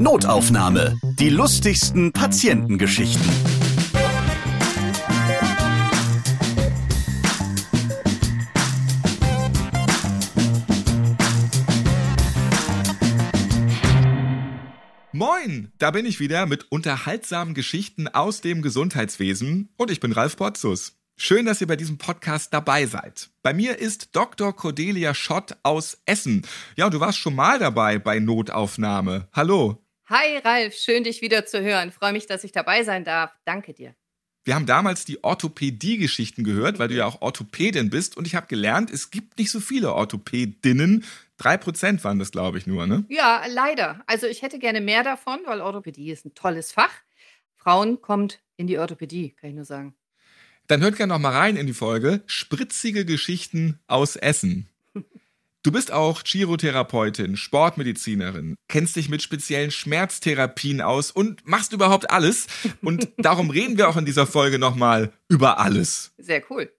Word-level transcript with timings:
Notaufnahme. 0.00 0.96
Die 1.18 1.28
lustigsten 1.28 2.12
Patientengeschichten. 2.12 3.28
Moin, 15.10 15.72
da 15.78 15.90
bin 15.90 16.06
ich 16.06 16.20
wieder 16.20 16.46
mit 16.46 16.70
unterhaltsamen 16.70 17.54
Geschichten 17.54 18.06
aus 18.06 18.40
dem 18.40 18.62
Gesundheitswesen 18.62 19.70
und 19.76 19.90
ich 19.90 19.98
bin 19.98 20.12
Ralf 20.12 20.36
Potzus. 20.36 20.92
Schön, 21.16 21.46
dass 21.46 21.60
ihr 21.60 21.66
bei 21.66 21.74
diesem 21.74 21.98
Podcast 21.98 22.54
dabei 22.54 22.86
seid. 22.86 23.30
Bei 23.42 23.52
mir 23.52 23.76
ist 23.80 24.14
Dr. 24.14 24.54
Cordelia 24.54 25.12
Schott 25.14 25.56
aus 25.64 25.98
Essen. 26.06 26.46
Ja, 26.76 26.88
du 26.88 27.00
warst 27.00 27.18
schon 27.18 27.34
mal 27.34 27.58
dabei 27.58 27.98
bei 27.98 28.20
Notaufnahme. 28.20 29.26
Hallo. 29.32 29.82
Hi 30.10 30.38
Ralf, 30.38 30.74
schön 30.74 31.04
dich 31.04 31.20
wieder 31.20 31.44
zu 31.44 31.62
hören. 31.62 31.92
Freue 31.92 32.14
mich, 32.14 32.26
dass 32.26 32.42
ich 32.42 32.50
dabei 32.50 32.82
sein 32.82 33.04
darf. 33.04 33.30
Danke 33.44 33.74
dir. 33.74 33.94
Wir 34.42 34.54
haben 34.54 34.64
damals 34.64 35.04
die 35.04 35.22
Orthopädie-Geschichten 35.22 36.44
gehört, 36.44 36.78
weil 36.78 36.88
du 36.88 36.94
ja 36.94 37.04
auch 37.04 37.20
Orthopädin 37.20 37.90
bist. 37.90 38.16
Und 38.16 38.26
ich 38.26 38.34
habe 38.34 38.46
gelernt, 38.46 38.90
es 38.90 39.10
gibt 39.10 39.38
nicht 39.38 39.50
so 39.50 39.60
viele 39.60 39.92
Orthopädinnen. 39.92 41.04
Drei 41.36 41.58
Prozent 41.58 42.02
waren 42.04 42.18
das, 42.18 42.30
glaube 42.30 42.56
ich, 42.56 42.66
nur, 42.66 42.86
ne? 42.86 43.04
Ja, 43.10 43.42
leider. 43.50 44.02
Also 44.06 44.26
ich 44.26 44.40
hätte 44.40 44.58
gerne 44.58 44.80
mehr 44.80 45.02
davon, 45.04 45.40
weil 45.44 45.60
Orthopädie 45.60 46.10
ist 46.10 46.24
ein 46.24 46.34
tolles 46.34 46.72
Fach. 46.72 47.02
Frauen 47.56 48.00
kommt 48.00 48.40
in 48.56 48.66
die 48.66 48.78
Orthopädie, 48.78 49.36
kann 49.38 49.50
ich 49.50 49.56
nur 49.56 49.66
sagen. 49.66 49.94
Dann 50.68 50.80
hört 50.80 50.96
gerne 50.96 51.12
noch 51.12 51.20
mal 51.20 51.36
rein 51.36 51.56
in 51.56 51.66
die 51.66 51.74
Folge 51.74 52.22
Spritzige 52.24 53.04
Geschichten 53.04 53.78
aus 53.86 54.16
Essen. 54.16 54.70
Du 55.68 55.72
bist 55.72 55.92
auch 55.92 56.22
Chirotherapeutin, 56.24 57.36
Sportmedizinerin, 57.36 58.54
kennst 58.68 58.96
dich 58.96 59.10
mit 59.10 59.20
speziellen 59.20 59.70
Schmerztherapien 59.70 60.80
aus 60.80 61.10
und 61.10 61.46
machst 61.46 61.74
überhaupt 61.74 62.10
alles. 62.10 62.46
Und 62.80 63.10
darum 63.18 63.50
reden 63.50 63.76
wir 63.76 63.90
auch 63.90 63.98
in 63.98 64.06
dieser 64.06 64.26
Folge 64.26 64.58
nochmal 64.58 65.12
über 65.28 65.58
alles. 65.58 66.12
Sehr 66.16 66.42
cool. 66.48 66.72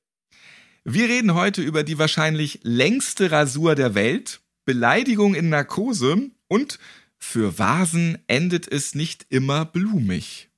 Wir 0.85 1.07
reden 1.07 1.35
heute 1.35 1.61
über 1.61 1.83
die 1.83 1.99
wahrscheinlich 1.99 2.61
längste 2.63 3.29
Rasur 3.29 3.75
der 3.75 3.93
Welt, 3.93 4.41
Beleidigung 4.65 5.35
in 5.35 5.49
Narkose 5.49 6.31
und 6.47 6.79
für 7.19 7.59
Vasen 7.59 8.17
endet 8.25 8.67
es 8.67 8.95
nicht 8.95 9.27
immer 9.29 9.65
blumig. 9.65 10.48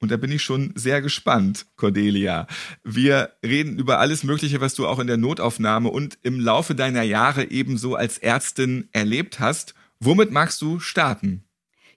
Und 0.00 0.10
da 0.10 0.16
bin 0.16 0.30
ich 0.30 0.42
schon 0.42 0.72
sehr 0.74 1.00
gespannt, 1.00 1.66
Cordelia. 1.76 2.46
Wir 2.84 3.32
reden 3.44 3.78
über 3.78 3.98
alles 3.98 4.24
Mögliche, 4.24 4.60
was 4.60 4.74
du 4.74 4.86
auch 4.86 4.98
in 4.98 5.06
der 5.06 5.16
Notaufnahme 5.16 5.88
und 5.88 6.18
im 6.22 6.38
Laufe 6.38 6.74
deiner 6.74 7.02
Jahre 7.02 7.50
ebenso 7.50 7.94
als 7.94 8.18
Ärztin 8.18 8.88
erlebt 8.92 9.40
hast. 9.40 9.74
Womit 9.98 10.30
magst 10.30 10.60
du 10.60 10.80
starten? 10.80 11.46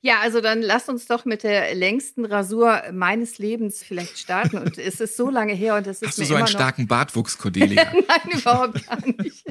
Ja, 0.02 0.20
also 0.22 0.40
dann 0.40 0.62
lass 0.62 0.88
uns 0.88 1.08
doch 1.08 1.26
mit 1.26 1.44
der 1.44 1.76
längsten 1.76 2.24
Rasur 2.24 2.84
meines 2.94 3.38
Lebens 3.38 3.84
vielleicht 3.84 4.18
starten. 4.18 4.58
Und 4.58 4.78
es 4.78 5.02
ist 5.02 5.18
so 5.18 5.30
lange 5.30 5.54
her 5.54 5.76
und 5.76 5.88
es 5.88 6.02
ist 6.02 6.08
Hast 6.08 6.18
mir 6.20 6.24
du 6.24 6.30
so 6.30 6.36
einen 6.36 6.48
starken 6.48 6.88
Bartwuchs, 6.88 7.38
Cordelia? 7.38 7.84
Nein, 7.94 8.40
überhaupt 8.40 8.88
gar 8.88 9.06
nicht. 9.06 9.44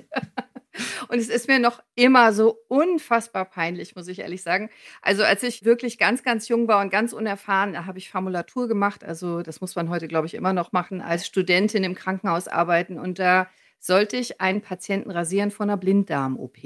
Und 1.08 1.18
es 1.18 1.28
ist 1.28 1.48
mir 1.48 1.58
noch 1.58 1.82
immer 1.94 2.32
so 2.32 2.58
unfassbar 2.68 3.44
peinlich, 3.44 3.96
muss 3.96 4.08
ich 4.08 4.20
ehrlich 4.20 4.42
sagen. 4.42 4.70
Also 5.02 5.24
als 5.24 5.42
ich 5.42 5.64
wirklich 5.64 5.98
ganz, 5.98 6.22
ganz 6.22 6.48
jung 6.48 6.68
war 6.68 6.80
und 6.80 6.90
ganz 6.90 7.12
unerfahren, 7.12 7.72
da 7.72 7.86
habe 7.86 7.98
ich 7.98 8.10
Formulatur 8.10 8.68
gemacht. 8.68 9.04
Also 9.04 9.42
das 9.42 9.60
muss 9.60 9.76
man 9.76 9.90
heute, 9.90 10.08
glaube 10.08 10.26
ich, 10.26 10.34
immer 10.34 10.52
noch 10.52 10.72
machen, 10.72 11.00
als 11.00 11.26
Studentin 11.26 11.84
im 11.84 11.94
Krankenhaus 11.94 12.48
arbeiten. 12.48 12.98
Und 12.98 13.18
da 13.18 13.48
sollte 13.78 14.16
ich 14.16 14.40
einen 14.40 14.60
Patienten 14.60 15.10
rasieren 15.10 15.50
von 15.50 15.70
einer 15.70 15.76
Blinddarm-OP. 15.76 16.58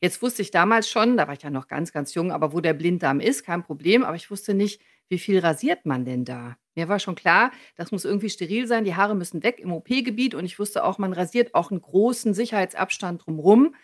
Jetzt 0.00 0.22
wusste 0.22 0.42
ich 0.42 0.50
damals 0.50 0.88
schon, 0.88 1.16
da 1.16 1.26
war 1.26 1.34
ich 1.34 1.42
ja 1.42 1.50
noch 1.50 1.68
ganz, 1.68 1.92
ganz 1.92 2.14
jung, 2.14 2.32
aber 2.32 2.52
wo 2.52 2.60
der 2.60 2.74
Blinddarm 2.74 3.20
ist, 3.20 3.44
kein 3.44 3.62
Problem. 3.62 4.04
Aber 4.04 4.16
ich 4.16 4.30
wusste 4.30 4.54
nicht, 4.54 4.80
wie 5.08 5.18
viel 5.18 5.38
rasiert 5.38 5.86
man 5.86 6.04
denn 6.04 6.24
da? 6.24 6.56
Mir 6.74 6.88
war 6.88 6.98
schon 6.98 7.14
klar, 7.14 7.52
das 7.76 7.90
muss 7.90 8.04
irgendwie 8.04 8.28
steril 8.28 8.66
sein, 8.66 8.84
die 8.84 8.94
Haare 8.94 9.14
müssen 9.14 9.42
weg 9.42 9.58
im 9.60 9.72
OP-Gebiet 9.72 10.34
und 10.34 10.44
ich 10.44 10.58
wusste 10.58 10.84
auch, 10.84 10.98
man 10.98 11.12
rasiert 11.12 11.54
auch 11.54 11.70
einen 11.70 11.80
großen 11.80 12.34
Sicherheitsabstand 12.34 13.24
drumherum. 13.24 13.74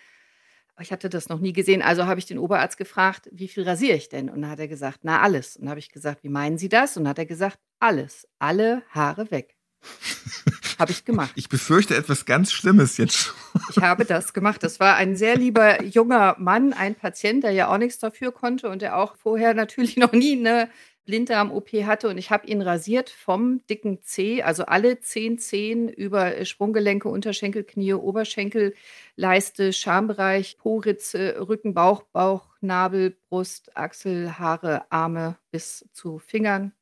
Aber 0.74 0.82
ich 0.82 0.92
hatte 0.92 1.08
das 1.08 1.28
noch 1.28 1.40
nie 1.40 1.52
gesehen, 1.52 1.82
also 1.82 2.06
habe 2.06 2.18
ich 2.18 2.26
den 2.26 2.38
Oberarzt 2.38 2.76
gefragt, 2.76 3.28
wie 3.32 3.48
viel 3.48 3.62
rasiere 3.64 3.96
ich 3.96 4.08
denn? 4.08 4.28
Und 4.28 4.42
dann 4.42 4.50
hat 4.50 4.58
er 4.58 4.68
gesagt, 4.68 5.00
na 5.02 5.20
alles. 5.20 5.56
Und 5.56 5.62
dann 5.62 5.70
habe 5.70 5.80
ich 5.80 5.90
gesagt, 5.90 6.22
wie 6.22 6.28
meinen 6.28 6.58
Sie 6.58 6.68
das? 6.68 6.96
Und 6.96 7.04
dann 7.04 7.10
hat 7.10 7.18
er 7.18 7.26
gesagt, 7.26 7.58
alles, 7.78 8.28
alle 8.38 8.82
Haare 8.90 9.30
weg. 9.30 9.56
habe 10.78 10.92
ich 10.92 11.04
gemacht. 11.04 11.32
Ich 11.36 11.48
befürchte 11.48 11.96
etwas 11.96 12.24
ganz 12.24 12.52
Schlimmes 12.52 12.96
jetzt. 12.96 13.34
Ich 13.70 13.78
habe 13.78 14.04
das 14.04 14.32
gemacht. 14.32 14.62
Das 14.62 14.80
war 14.80 14.96
ein 14.96 15.16
sehr 15.16 15.36
lieber 15.36 15.82
junger 15.82 16.36
Mann, 16.38 16.72
ein 16.72 16.94
Patient, 16.94 17.44
der 17.44 17.52
ja 17.52 17.68
auch 17.68 17.78
nichts 17.78 17.98
dafür 17.98 18.32
konnte 18.32 18.68
und 18.68 18.82
der 18.82 18.96
auch 18.96 19.16
vorher 19.16 19.54
natürlich 19.54 19.96
noch 19.96 20.12
nie 20.12 20.38
eine 20.38 20.68
Blinddarm-OP 21.04 21.70
hatte 21.84 22.08
und 22.08 22.16
ich 22.16 22.30
habe 22.30 22.46
ihn 22.46 22.62
rasiert 22.62 23.10
vom 23.10 23.60
dicken 23.68 24.02
C, 24.02 24.42
also 24.42 24.64
alle 24.66 25.00
zehn 25.00 25.38
Zehen 25.38 25.88
über 25.88 26.44
Sprunggelenke, 26.44 27.08
Unterschenkel, 27.08 27.64
Knie, 27.64 27.94
Oberschenkel, 27.94 28.74
Leiste, 29.16 29.72
Schambereich, 29.72 30.58
Po-Ritze, 30.58 31.36
Rücken, 31.48 31.74
Bauch, 31.74 32.04
Bauch, 32.12 32.46
Nabel, 32.60 33.16
Brust, 33.28 33.76
Achsel, 33.76 34.38
Haare, 34.38 34.84
Arme 34.90 35.36
bis 35.50 35.88
zu 35.92 36.18
Fingern, 36.18 36.72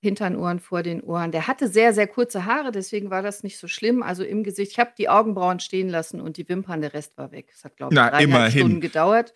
Hintern, 0.00 0.36
Ohren, 0.36 0.58
vor 0.58 0.82
den 0.82 1.02
Ohren. 1.02 1.30
Der 1.30 1.46
hatte 1.46 1.68
sehr, 1.68 1.94
sehr 1.94 2.08
kurze 2.08 2.44
Haare, 2.44 2.72
deswegen 2.72 3.10
war 3.10 3.22
das 3.22 3.42
nicht 3.44 3.58
so 3.58 3.68
schlimm. 3.68 4.02
Also 4.02 4.24
im 4.24 4.42
Gesicht, 4.42 4.72
ich 4.72 4.78
habe 4.78 4.92
die 4.98 5.08
Augenbrauen 5.08 5.60
stehen 5.60 5.88
lassen 5.88 6.20
und 6.20 6.36
die 6.36 6.48
Wimpern, 6.48 6.80
der 6.80 6.92
Rest 6.92 7.16
war 7.16 7.30
weg. 7.30 7.46
Das 7.52 7.64
hat, 7.64 7.76
glaube 7.76 7.94
ich, 7.94 7.96
Na, 7.96 8.18
immerhin. 8.18 8.58
Stunden 8.58 8.80
gedauert. 8.80 9.32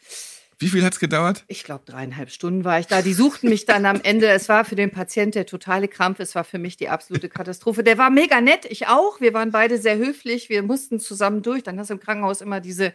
Wie 0.60 0.68
viel 0.68 0.84
hat 0.84 0.94
es 0.94 0.98
gedauert? 0.98 1.44
Ich 1.46 1.62
glaube, 1.62 1.84
dreieinhalb 1.86 2.30
Stunden 2.30 2.64
war 2.64 2.80
ich 2.80 2.88
da. 2.88 3.00
Die 3.00 3.12
suchten 3.12 3.48
mich 3.48 3.64
dann 3.64 3.86
am 3.86 4.00
Ende. 4.02 4.26
Es 4.26 4.48
war 4.48 4.64
für 4.64 4.74
den 4.74 4.90
Patient 4.90 5.36
der 5.36 5.46
totale 5.46 5.86
Krampf. 5.86 6.18
Es 6.18 6.34
war 6.34 6.42
für 6.42 6.58
mich 6.58 6.76
die 6.76 6.88
absolute 6.88 7.28
Katastrophe. 7.28 7.84
Der 7.84 7.96
war 7.96 8.10
mega 8.10 8.40
nett, 8.40 8.64
ich 8.68 8.88
auch. 8.88 9.20
Wir 9.20 9.32
waren 9.34 9.52
beide 9.52 9.78
sehr 9.78 9.98
höflich. 9.98 10.48
Wir 10.48 10.64
mussten 10.64 10.98
zusammen 10.98 11.42
durch. 11.42 11.62
Dann 11.62 11.78
hast 11.78 11.90
du 11.90 11.94
im 11.94 12.00
Krankenhaus 12.00 12.40
immer 12.40 12.58
diese, 12.60 12.92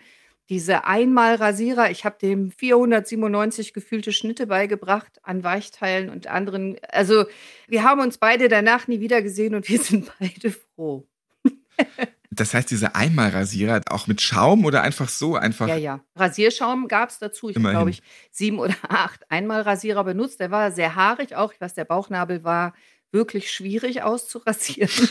diese 0.49 0.83
Einmalrasierer. 0.83 1.89
Ich 1.89 2.03
habe 2.03 2.17
dem 2.21 2.51
497 2.51 3.71
gefühlte 3.73 4.11
Schnitte 4.11 4.47
beigebracht 4.47 5.21
an 5.23 5.45
Weichteilen 5.45 6.09
und 6.09 6.27
anderen. 6.27 6.75
Also 6.89 7.25
wir 7.69 7.83
haben 7.83 8.01
uns 8.01 8.17
beide 8.17 8.49
danach 8.49 8.89
nie 8.89 8.99
wieder 8.99 9.21
gesehen 9.21 9.55
und 9.55 9.69
wir 9.69 9.79
sind 9.79 10.11
beide 10.19 10.51
froh. 10.51 11.07
Das 12.35 12.53
heißt, 12.53 12.71
diese 12.71 12.95
Einmalrasierer 12.95 13.81
auch 13.89 14.07
mit 14.07 14.21
Schaum 14.21 14.65
oder 14.65 14.81
einfach 14.81 15.09
so 15.09 15.35
einfach? 15.35 15.67
Ja, 15.67 15.77
ja. 15.77 15.99
Rasierschaum 16.15 16.87
gab 16.87 17.09
es 17.09 17.19
dazu. 17.19 17.49
Ich 17.49 17.55
glaube 17.55 17.89
ich, 17.89 18.01
sieben 18.31 18.59
oder 18.59 18.75
acht 18.87 19.29
Einmalrasierer 19.29 20.03
benutzt. 20.03 20.39
Der 20.39 20.51
war 20.51 20.71
sehr 20.71 20.95
haarig 20.95 21.35
auch. 21.35 21.53
Ich 21.53 21.61
weiß, 21.61 21.73
der 21.73 21.85
Bauchnabel 21.85 22.43
war 22.43 22.73
wirklich 23.11 23.51
schwierig 23.51 24.03
auszurasieren. 24.03 24.89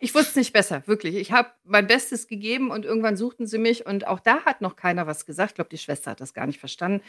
ich 0.00 0.14
wusste 0.14 0.30
es 0.30 0.36
nicht 0.36 0.52
besser, 0.52 0.86
wirklich. 0.86 1.14
Ich 1.16 1.32
habe 1.32 1.50
mein 1.64 1.86
Bestes 1.86 2.26
gegeben 2.26 2.70
und 2.70 2.84
irgendwann 2.84 3.16
suchten 3.16 3.46
sie 3.46 3.58
mich 3.58 3.86
und 3.86 4.06
auch 4.06 4.20
da 4.20 4.44
hat 4.44 4.60
noch 4.60 4.76
keiner 4.76 5.06
was 5.06 5.26
gesagt. 5.26 5.52
Ich 5.52 5.54
glaube, 5.54 5.70
die 5.70 5.78
Schwester 5.78 6.10
hat 6.10 6.20
das 6.20 6.34
gar 6.34 6.46
nicht 6.46 6.60
verstanden. 6.60 7.02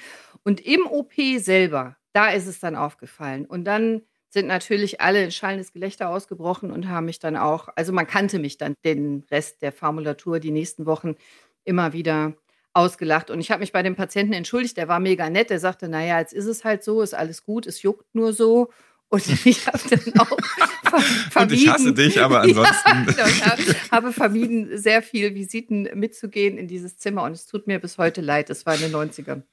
Und 0.44 0.62
im 0.62 0.86
OP 0.86 1.14
selber, 1.38 1.98
da 2.14 2.30
ist 2.30 2.48
es 2.48 2.60
dann 2.60 2.76
aufgefallen. 2.76 3.46
Und 3.46 3.66
dann 3.66 4.04
sind 4.36 4.48
natürlich 4.48 5.00
alle 5.02 5.24
in 5.24 5.32
schallendes 5.32 5.72
Gelächter 5.72 6.10
ausgebrochen 6.10 6.70
und 6.70 6.90
haben 6.90 7.06
mich 7.06 7.20
dann 7.20 7.38
auch, 7.38 7.70
also 7.76 7.94
man 7.94 8.06
kannte 8.06 8.38
mich 8.38 8.58
dann 8.58 8.76
den 8.84 9.24
Rest 9.32 9.62
der 9.62 9.72
Formulatur 9.72 10.40
die 10.42 10.52
nächsten 10.52 10.86
Wochen 10.86 11.16
immer 11.64 11.94
wieder 11.94 12.34
ausgelacht. 12.74 13.30
Und 13.32 13.40
ich 13.40 13.50
habe 13.50 13.62
mich 13.62 13.72
bei 13.72 13.82
dem 13.82 13.96
Patienten 13.96 14.34
entschuldigt, 14.34 14.76
der 14.76 14.90
war 14.90 15.00
mega 15.00 15.30
nett, 15.30 15.50
der 15.50 15.62
sagte, 15.62 15.88
naja, 15.88 16.20
jetzt 16.20 16.34
ist 16.34 16.46
es 16.48 16.66
halt 16.66 16.84
so, 16.84 17.02
ist 17.02 17.16
alles 17.16 17.44
gut, 17.46 17.66
es 17.66 17.82
juckt 17.82 18.14
nur 18.14 18.34
so. 18.34 18.70
Und 19.08 19.24
ich 19.46 19.66
habe 19.68 19.80
dann 19.90 20.20
auch 20.20 20.28
ver 20.84 21.00
vermieden. 21.32 21.40
Und 21.40 21.52
ich 21.54 21.70
hasse 21.70 21.94
dich, 21.94 22.20
aber 22.20 22.42
ansonsten. 22.42 23.08
Ja, 23.18 23.28
ich 23.28 23.46
habe- 23.46 23.64
habe 23.92 24.12
vermieden, 24.12 24.78
sehr 24.78 25.02
viel 25.02 25.34
Visiten 25.34 25.88
mitzugehen 25.94 26.58
in 26.58 26.68
dieses 26.68 26.98
Zimmer. 26.98 27.24
Und 27.24 27.32
es 27.32 27.46
tut 27.46 27.68
mir 27.68 27.80
bis 27.80 27.98
heute 27.98 28.20
leid, 28.20 28.50
es 28.50 28.66
war 28.66 28.76
in 28.76 28.82
den 28.82 28.92
90ern. 28.94 29.44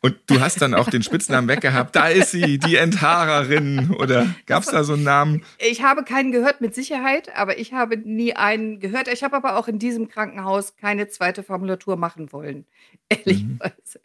Und 0.00 0.16
du 0.26 0.40
hast 0.40 0.62
dann 0.62 0.74
auch 0.74 0.88
den 0.88 1.02
Spitznamen 1.02 1.48
weggehabt. 1.48 1.96
Da 1.96 2.08
ist 2.08 2.30
sie, 2.30 2.58
die 2.58 2.76
Enthaarerin. 2.76 3.90
Oder 3.98 4.34
gab 4.46 4.62
es 4.62 4.70
da 4.70 4.84
so 4.84 4.92
einen 4.92 5.02
Namen? 5.02 5.44
Ich 5.58 5.82
habe 5.82 6.04
keinen 6.04 6.30
gehört 6.30 6.60
mit 6.60 6.74
Sicherheit, 6.74 7.34
aber 7.36 7.58
ich 7.58 7.72
habe 7.72 7.96
nie 7.96 8.34
einen 8.34 8.78
gehört. 8.78 9.08
Ich 9.08 9.24
habe 9.24 9.36
aber 9.36 9.56
auch 9.56 9.66
in 9.66 9.78
diesem 9.78 10.08
Krankenhaus 10.08 10.76
keine 10.76 11.08
zweite 11.08 11.42
Formulatur 11.42 11.96
machen 11.96 12.32
wollen, 12.32 12.64
ehrlicherweise. 13.08 14.00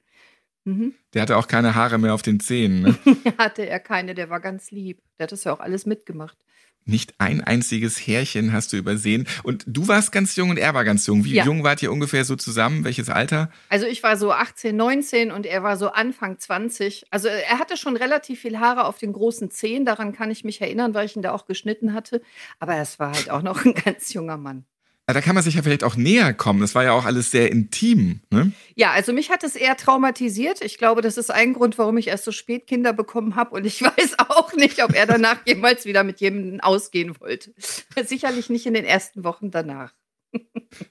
Mhm. 0.66 0.94
Der 1.14 1.22
hatte 1.22 1.38
auch 1.38 1.48
keine 1.48 1.76
Haare 1.76 1.98
mehr 1.98 2.14
auf 2.14 2.22
den 2.22 2.40
Zähnen. 2.40 2.82
Ne? 2.82 2.98
Hatte 3.38 3.68
er 3.68 3.82
keine, 3.82 4.16
der 4.16 4.30
war 4.30 4.40
ganz 4.40 4.72
lieb. 4.72 5.02
Der 5.20 5.26
hat 5.26 5.34
das 5.34 5.44
ja 5.44 5.52
auch 5.52 5.60
alles 5.60 5.86
mitgemacht. 5.86 6.38
Nicht 6.86 7.14
ein 7.20 7.42
einziges 7.42 7.98
Härchen 7.98 8.52
hast 8.52 8.74
du 8.74 8.78
übersehen. 8.78 9.28
Und 9.44 9.64
du 9.68 9.88
warst 9.88 10.12
ganz 10.12 10.36
jung 10.36 10.50
und 10.50 10.58
er 10.60 10.74
war 10.74 10.84
ganz 10.84 11.08
jung. 11.08 11.24
Wie 11.24 11.34
Ja. 11.34 11.46
jung 11.46 11.64
wart 11.64 11.82
ihr 11.82 11.92
ungefähr 11.92 12.26
so 12.26 12.36
zusammen? 12.36 12.84
Welches 12.84 13.10
Alter? 13.10 13.50
Also 13.70 13.86
ich 13.86 14.04
war 14.04 14.18
so 14.18 14.32
18, 14.34 14.76
19 14.76 15.32
und 15.32 15.46
er 15.46 15.64
war 15.64 15.78
so 15.78 15.90
Anfang 15.92 16.38
20. 16.40 17.06
Also 17.10 17.28
er 17.30 17.60
hatte 17.60 17.78
schon 17.78 17.96
relativ 17.96 18.42
viel 18.42 18.60
Haare 18.60 18.86
auf 18.86 18.98
den 18.98 19.14
großen 19.14 19.50
Zehen, 19.52 19.86
daran 19.86 20.12
kann 20.14 20.30
ich 20.32 20.44
mich 20.44 20.60
erinnern, 20.62 20.94
weil 20.94 21.06
ich 21.06 21.16
ihn 21.16 21.22
da 21.22 21.32
auch 21.32 21.46
geschnitten 21.46 21.94
hatte. 21.94 22.22
Aber 22.60 22.76
es 22.78 23.00
war 23.00 23.14
halt 23.14 23.30
auch 23.30 23.42
noch 23.42 23.64
ein 23.66 23.74
ganz 23.86 24.14
junger 24.14 24.38
Mann. 24.38 24.66
Da 25.06 25.20
kann 25.20 25.36
man 25.36 25.44
sich 25.44 25.56
ja 25.56 25.62
vielleicht 25.62 25.84
auch 25.84 25.98
näher 25.98 26.34
kommen. 26.34 26.62
Das 26.62 26.76
war 26.76 26.84
ja 26.86 26.94
auch 26.94 27.04
alles 27.04 27.30
sehr 27.30 27.52
intim. 27.52 28.22
Ne? 28.30 28.54
Ja, 28.76 28.92
also 28.92 29.12
mich 29.12 29.30
hat 29.30 29.44
es 29.44 29.56
eher 29.56 29.76
traumatisiert. 29.76 30.64
Ich 30.64 30.78
glaube, 30.78 31.02
das 31.02 31.18
ist 31.18 31.30
ein 31.30 31.54
Grund, 31.54 31.78
warum 31.78 31.98
ich 31.98 32.08
erst 32.08 32.24
so 32.24 32.32
spät 32.32 32.68
Kinder 32.68 32.94
bekommen 32.94 33.36
habe. 33.36 33.52
Und 33.52 33.66
ich 33.66 33.82
weiß 33.82 34.20
auch 34.20 34.54
nicht, 34.54 34.82
ob 34.82 34.94
er 34.94 35.06
danach 35.06 35.40
jemals 35.46 35.86
wieder 35.86 36.04
mit 36.04 36.22
jemandem 36.22 36.62
ausgehen 36.62 37.20
wollte. 37.20 37.54
Sicherlich 38.06 38.50
nicht 38.50 38.66
in 38.66 38.74
den 38.74 38.86
ersten 38.86 39.26
Wochen 39.26 39.52
danach. 39.52 39.94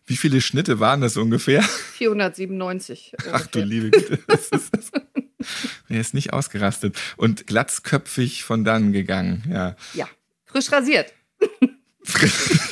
Wie 0.06 0.16
viele 0.16 0.40
Schnitte 0.40 0.78
waren 0.78 1.00
das 1.00 1.16
ungefähr? 1.16 1.62
497. 1.62 3.14
Ungefähr. 3.14 3.34
Ach 3.34 3.46
du 3.46 3.60
liebe 3.64 3.90
Güte. 3.90 4.18
Das 4.28 4.50
ist, 4.50 4.70
das. 4.76 4.92
Er 5.88 6.00
ist 6.00 6.14
nicht 6.14 6.32
ausgerastet 6.32 6.96
und 7.16 7.46
glatzköpfig 7.46 8.44
von 8.44 8.62
dann 8.62 8.92
gegangen. 8.92 9.42
Ja. 9.50 9.74
Ja, 9.94 10.08
frisch 10.44 10.70
rasiert. 10.70 11.12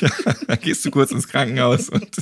Ja, 0.00 0.34
da 0.46 0.56
gehst 0.56 0.84
du 0.84 0.90
kurz 0.90 1.12
ins 1.12 1.28
Krankenhaus 1.28 1.88
und 1.88 2.08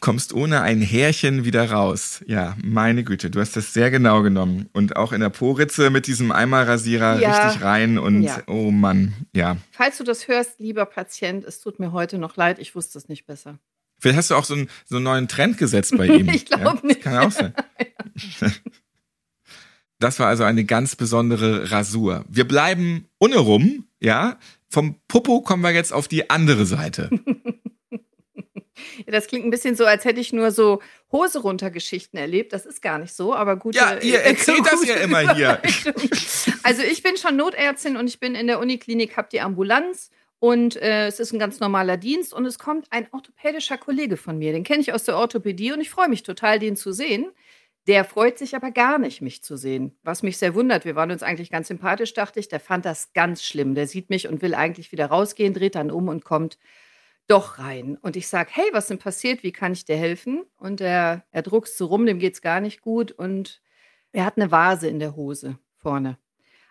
kommst 0.00 0.32
ohne 0.32 0.62
ein 0.62 0.80
Härchen 0.80 1.44
wieder 1.44 1.70
raus. 1.70 2.22
Ja, 2.26 2.56
meine 2.62 3.04
Güte, 3.04 3.30
du 3.30 3.40
hast 3.40 3.56
das 3.56 3.72
sehr 3.72 3.90
genau 3.90 4.22
genommen. 4.22 4.68
Und 4.72 4.96
auch 4.96 5.12
in 5.12 5.20
der 5.20 5.30
Po-Ritze 5.30 5.90
mit 5.90 6.06
diesem 6.06 6.32
Eimerrasierer 6.32 7.20
Ja. 7.20 7.46
richtig 7.46 7.62
rein 7.62 7.98
und 7.98 8.22
Ja. 8.22 8.42
oh 8.46 8.70
Mann, 8.70 9.14
ja. 9.34 9.56
Falls 9.72 9.98
du 9.98 10.04
das 10.04 10.28
hörst, 10.28 10.58
lieber 10.58 10.86
Patient, 10.86 11.44
es 11.44 11.60
tut 11.60 11.78
mir 11.78 11.92
heute 11.92 12.18
noch 12.18 12.36
leid, 12.36 12.58
ich 12.58 12.74
wusste 12.74 12.98
es 12.98 13.08
nicht 13.08 13.26
besser. 13.26 13.58
Vielleicht 13.98 14.16
hast 14.18 14.30
du 14.30 14.34
auch 14.34 14.44
so 14.44 14.54
einen, 14.54 14.68
so 14.86 14.96
einen 14.96 15.04
neuen 15.04 15.28
Trend 15.28 15.58
gesetzt 15.58 15.94
bei 15.96 16.06
ihm. 16.06 16.28
Ich 16.30 16.46
glaub 16.46 16.60
ja? 16.60 16.72
Das 16.72 16.82
nicht. 16.82 17.02
Kann 17.02 17.18
auch 17.18 17.30
sein. 17.30 17.54
Das 19.98 20.18
war 20.18 20.28
also 20.28 20.44
eine 20.44 20.64
ganz 20.64 20.96
besondere 20.96 21.70
Rasur. 21.70 22.24
Wir 22.28 22.48
bleiben 22.48 23.06
ohne 23.18 23.36
rum, 23.36 23.84
ja. 24.00 24.38
Vom 24.68 24.96
Popo 25.08 25.40
kommen 25.42 25.62
wir 25.62 25.72
jetzt 25.72 25.92
auf 25.92 26.08
die 26.08 26.30
andere 26.30 26.66
Seite. 26.66 27.10
Ja, 29.06 29.12
das 29.12 29.26
klingt 29.26 29.44
ein 29.44 29.50
bisschen 29.50 29.76
so, 29.76 29.84
als 29.84 30.04
hätte 30.04 30.20
ich 30.20 30.32
nur 30.32 30.50
so 30.50 30.80
Hose 31.12 31.40
runter 31.40 31.70
Geschichten 31.70 32.16
erlebt. 32.16 32.52
Das 32.52 32.66
ist 32.66 32.82
gar 32.82 32.98
nicht 32.98 33.12
so, 33.12 33.34
aber 33.34 33.56
gut. 33.56 33.74
Ja, 33.74 33.98
ihr 33.98 34.20
erzählt 34.22 34.64
das 34.64 34.86
ja 34.86 34.96
immer 34.96 35.34
hier. 35.34 35.60
Also 36.62 36.82
ich 36.82 37.02
bin 37.02 37.16
schon 37.16 37.36
Notärztin 37.36 37.96
und 37.96 38.06
ich 38.06 38.20
bin 38.20 38.34
in 38.34 38.46
der 38.46 38.60
Uniklinik, 38.60 39.16
habe 39.16 39.28
die 39.32 39.40
Ambulanz 39.40 40.10
und 40.38 40.76
äh, 40.76 41.06
es 41.06 41.18
ist 41.18 41.32
ein 41.32 41.38
ganz 41.38 41.58
normaler 41.58 41.96
Dienst 41.96 42.32
und 42.32 42.44
es 42.44 42.58
kommt 42.58 42.86
ein 42.90 43.08
orthopädischer 43.12 43.78
Kollege 43.78 44.16
von 44.16 44.38
mir. 44.38 44.52
Den 44.52 44.62
kenne 44.62 44.80
ich 44.80 44.92
aus 44.92 45.04
der 45.04 45.16
Orthopädie 45.16 45.72
und 45.72 45.80
ich 45.80 45.90
freue 45.90 46.08
mich 46.08 46.22
total, 46.22 46.58
den 46.58 46.76
zu 46.76 46.92
sehen. 46.92 47.30
Der 47.86 48.04
freut 48.04 48.38
sich 48.38 48.54
aber 48.54 48.70
gar 48.70 48.98
nicht, 48.98 49.22
mich 49.22 49.42
zu 49.42 49.56
sehen. 49.56 49.98
Was 50.02 50.22
mich 50.22 50.38
sehr 50.38 50.54
wundert. 50.54 50.84
Wir 50.84 50.96
waren 50.96 51.10
uns 51.10 51.22
eigentlich 51.22 51.50
ganz 51.50 51.68
sympathisch, 51.68 52.12
dachte 52.12 52.38
ich. 52.38 52.48
Der 52.48 52.60
fand 52.60 52.84
das 52.84 53.12
ganz 53.14 53.42
schlimm. 53.42 53.74
Der 53.74 53.86
sieht 53.86 54.10
mich 54.10 54.28
und 54.28 54.42
will 54.42 54.54
eigentlich 54.54 54.92
wieder 54.92 55.06
rausgehen, 55.06 55.54
dreht 55.54 55.74
dann 55.74 55.90
um 55.90 56.08
und 56.08 56.24
kommt 56.24 56.58
doch 57.26 57.58
rein. 57.58 57.96
Und 57.96 58.16
ich 58.16 58.28
sage, 58.28 58.50
hey, 58.52 58.68
was 58.72 58.88
denn 58.88 58.98
passiert? 58.98 59.42
Wie 59.42 59.52
kann 59.52 59.72
ich 59.72 59.84
dir 59.84 59.96
helfen? 59.96 60.44
Und 60.56 60.80
er, 60.80 61.24
er 61.30 61.42
druckst 61.42 61.78
so 61.78 61.86
rum, 61.86 62.04
dem 62.04 62.18
geht's 62.18 62.42
gar 62.42 62.60
nicht 62.60 62.80
gut. 62.80 63.12
Und 63.12 63.62
er 64.12 64.24
hat 64.24 64.36
eine 64.36 64.50
Vase 64.50 64.88
in 64.88 64.98
der 64.98 65.16
Hose 65.16 65.58
vorne. 65.76 66.18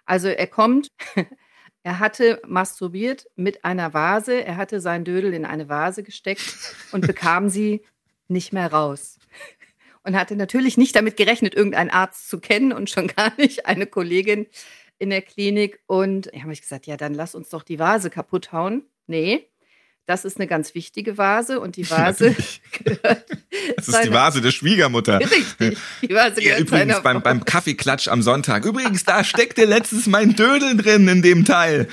Also 0.05 0.27
er 0.27 0.47
kommt, 0.47 0.91
er 1.83 1.99
hatte 1.99 2.41
masturbiert 2.45 3.27
mit 3.35 3.63
einer 3.63 3.93
Vase, 3.93 4.43
er 4.43 4.57
hatte 4.57 4.81
seinen 4.81 5.05
Dödel 5.05 5.33
in 5.33 5.45
eine 5.45 5.69
Vase 5.69 6.03
gesteckt 6.03 6.75
und 6.91 7.07
bekam 7.07 7.47
sie 7.49 7.85
nicht 8.27 8.53
mehr 8.53 8.71
raus. 8.71 9.17
Und 10.09 10.15
hatte 10.17 10.35
natürlich 10.35 10.75
nicht 10.75 10.95
damit 10.95 11.17
gerechnet, 11.17 11.53
irgendeinen 11.53 11.91
Arzt 11.91 12.29
zu 12.29 12.39
kennen 12.39 12.73
und 12.73 12.89
schon 12.89 13.05
gar 13.15 13.31
nicht 13.37 13.67
eine 13.67 13.85
Kollegin 13.85 14.47
in 14.97 15.11
der 15.11 15.21
Klinik. 15.21 15.81
Und 15.85 16.31
ich 16.33 16.41
habe 16.41 16.51
ich 16.51 16.61
gesagt, 16.61 16.87
ja, 16.87 16.97
dann 16.97 17.13
lass 17.13 17.35
uns 17.35 17.49
doch 17.49 17.61
die 17.61 17.77
Vase 17.77 18.09
kaputt 18.09 18.51
hauen. 18.51 18.87
Nee, 19.05 19.47
das 20.09 20.25
ist 20.25 20.37
eine 20.37 20.47
ganz 20.47 20.73
wichtige 20.73 21.17
Vase 21.17 21.59
und 21.59 21.75
die 21.75 21.89
Vase 21.89 22.35
gehört 22.83 23.25
Das 23.77 23.87
ist 23.87 24.03
die 24.03 24.11
Vase 24.11 24.41
der 24.41 24.51
Schwiegermutter. 24.51 25.19
Richtig, 25.19 25.77
die 26.01 26.09
Vase 26.13 26.41
Ja, 26.41 26.55
gehört 26.55 26.59
übrigens 26.61 27.01
beim, 27.01 27.21
beim 27.21 27.45
Kaffeeklatsch 27.45 28.07
am 28.07 28.21
Sonntag. 28.21 28.65
Übrigens, 28.65 29.03
da 29.05 29.23
steckte 29.23 29.65
letztens 29.65 30.07
mein 30.07 30.35
Dödel 30.35 30.75
drin 30.75 31.07
in 31.07 31.21
dem 31.21 31.45
Teil. 31.45 31.87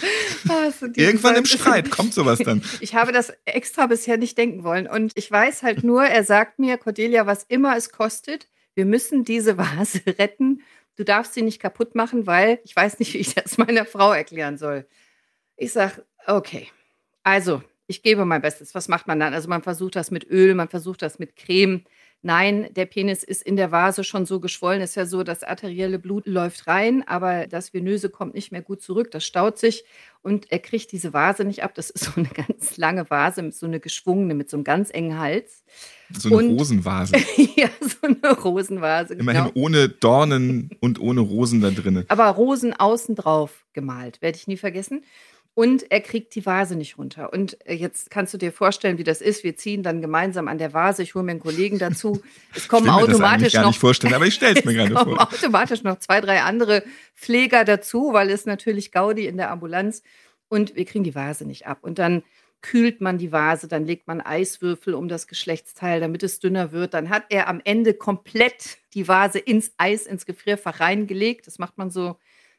Diese 0.45 0.91
Irgendwann 0.95 1.37
im 1.37 1.45
Vase- 1.45 1.59
Streit 1.59 1.91
kommt 1.91 2.15
sowas 2.15 2.39
dann. 2.39 2.63
Ich 2.81 2.95
habe 2.95 3.13
das 3.13 3.33
extra 3.45 3.87
bisher 3.87 4.17
nicht 4.17 4.39
denken 4.39 4.65
wollen. 4.65 4.87
Und 4.87 5.13
ich 5.15 5.31
weiß 5.31 5.63
halt 5.63 5.85
nur, 5.85 6.05
er 6.05 6.25
sagt 6.25 6.59
mir, 6.59 6.79
Cordelia, 6.79 7.27
was 7.27 7.43
immer 7.45 7.77
es 7.77 7.91
kostet, 7.91 8.49
wir 8.75 8.87
müssen 8.87 9.25
diese 9.25 9.59
Vase 9.59 10.01
retten. 10.19 10.63
Du 10.97 11.05
darfst 11.05 11.35
sie 11.35 11.43
nicht 11.43 11.61
kaputt 11.61 11.95
machen, 11.95 12.27
weil 12.27 12.61
ich 12.65 12.75
weiß 12.75 12.99
nicht, 12.99 13.13
wie 13.13 13.19
ich 13.19 13.35
das 13.35 13.59
meiner 13.59 13.85
Frau 13.85 14.13
erklären 14.13 14.57
soll. 14.57 14.87
Ich 15.59 15.73
sage, 15.73 16.05
okay, 16.27 16.69
also 17.23 17.63
ich 17.87 18.03
gebe 18.03 18.25
mein 18.25 18.43
Bestes. 18.43 18.75
Was 18.75 18.88
macht 18.88 19.06
man 19.06 19.21
dann? 19.21 19.35
Also 19.35 19.49
man 19.49 19.62
versucht 19.62 19.97
das 19.97 20.11
mit 20.11 20.29
Öl, 20.29 20.55
man 20.55 20.69
versucht 20.69 21.03
das 21.03 21.19
mit 21.19 21.37
Creme. 21.37 21.83
Nein, 22.23 22.69
der 22.75 22.87
Penis 22.87 23.23
ist 23.23 23.43
in 23.43 23.55
der 23.56 23.71
Vase 23.71 24.03
schon 24.03 24.27
so 24.27 24.41
geschwollen. 24.41 24.81
Es 24.81 24.91
ist 24.91 24.97
ja 24.97 25.06
so, 25.06 25.23
das 25.23 25.44
arterielle 25.44 25.99
Blut 26.00 26.27
läuft 26.27 26.67
rein, 26.67 27.05
aber 27.06 27.47
das 27.47 27.73
Venöse 27.73 28.09
kommt 28.09 28.35
nicht 28.35 28.50
mehr 28.50 28.62
gut 28.62 28.83
zurück. 28.83 29.11
Das 29.12 29.25
staut 29.25 29.59
sich 29.59 29.85
und 30.23 30.50
er 30.50 30.59
kriegt 30.59 30.91
diese 30.91 31.12
Vase 31.12 31.44
nicht 31.44 31.62
ab. 31.62 31.75
Das 31.75 31.91
ist 31.91 32.05
so 32.05 32.12
eine 32.17 32.27
ganz 32.35 32.77
lange 32.79 33.09
Vase, 33.11 33.43
mit 33.43 33.55
so 33.55 33.67
eine 33.67 33.79
geschwungene, 33.79 34.35
mit 34.35 34.50
so 34.50 34.56
einem 34.56 34.65
ganz 34.65 34.91
engen 34.91 35.19
Hals. 35.21 35.62
So 36.19 36.31
eine 36.31 36.39
Und- 36.49 36.59
Rosenvase. 36.59 37.15
ja, 37.56 37.69
so 37.81 38.06
eine 38.09 38.35
Rosenvase. 38.35 39.15
Immerhin 39.15 39.44
Genau. 39.44 39.53
ohne 39.55 39.89
Dornen 39.91 40.71
und 40.81 40.99
ohne 40.99 41.21
Rosen 41.21 41.61
da 41.61 41.71
drinnen. 41.71 42.06
Aber 42.09 42.27
Rosen 42.31 42.73
außen 42.73 43.15
drauf 43.15 43.67
gemalt, 43.73 44.21
werde 44.23 44.37
ich 44.39 44.49
nie 44.49 44.56
vergessen. 44.56 45.05
Und 45.56 45.91
er 45.91 46.03
kriegt 46.03 46.35
die 46.35 46.44
Vase 46.44 46.76
nicht 46.76 46.99
runter. 46.99 47.32
Und 47.32 47.56
äh, 47.67 47.73
jetzt 47.73 48.11
kannst 48.11 48.35
du 48.35 48.37
dir 48.37 48.53
vorstellen, 48.53 48.99
wie 48.99 49.05
das 49.05 49.23
ist. 49.23 49.43
Wir 49.43 49.56
ziehen 49.56 49.82
dann 49.82 50.03
gemeinsam 50.03 50.49
an 50.49 50.58
der 50.58 50.75
Vase. 50.75 51.03
Ich 51.03 51.14
hole 51.14 51.25
mir 51.25 51.31
einen 51.31 51.41
Kollegen 51.41 51.79
dazu. 51.79 52.20
Es 52.55 52.64
Ich 52.64 52.69
kommen 52.69 52.91
automatisch 52.91 53.55
noch 53.55 53.69
nicht 53.69 53.81
vorstellen, 53.81 54.12
aber 54.12 54.26
ich 54.26 54.35
stelle 54.35 54.55
es 54.58 54.67
mir 54.67 54.75
gerade 54.75 54.93
vor. 54.93 55.19
automatisch 55.19 55.82
noch 55.82 55.99
zwei, 55.99 56.20
drei 56.20 56.43
andere 56.43 56.82
Pfleger 57.14 57.64
dazu, 57.64 58.12
weil 58.12 58.29
es 58.29 58.44
natürlich 58.44 58.93
Gaudi 58.93 59.26
in 59.26 59.38
der 59.38 59.50
Ambulanz 59.50 60.03
und 60.49 60.76
wir 60.76 60.85
kriegen 60.85 61.05
die 61.05 61.14
Vase 61.14 61.47
nicht 61.47 61.67
ab. 61.67 61.79
Und 61.81 61.99
dann 61.99 62.23
kühlt 62.61 63.00
man 63.00 63.17
die 63.17 63.32
Vase, 63.32 63.67
dann 63.67 63.87
legt 63.87 64.08
man 64.08 64.20
Eiswürfel 64.20 64.93
um 64.93 65.08
das 65.08 65.26
Geschlechtsteil, 65.26 66.00
damit 66.00 66.23
es 66.23 66.38
dünner 66.38 66.73
wird. 66.73 66.93
Dann 66.93 67.08
hat 67.08 67.25
er 67.31 67.49
am 67.49 67.62
Ende 67.64 67.94
komplett 67.94 68.76
die 68.93 69.08
Vase 69.08 69.38
ins 69.38 69.73
Eis, 69.79 70.06
ins 70.06 70.26
Gefrierfach 70.26 70.81
reingelegt. 70.81 71.47
Das 71.47 71.58
macht 71.58 71.79
man 71.79 71.91
so, 71.91 72.19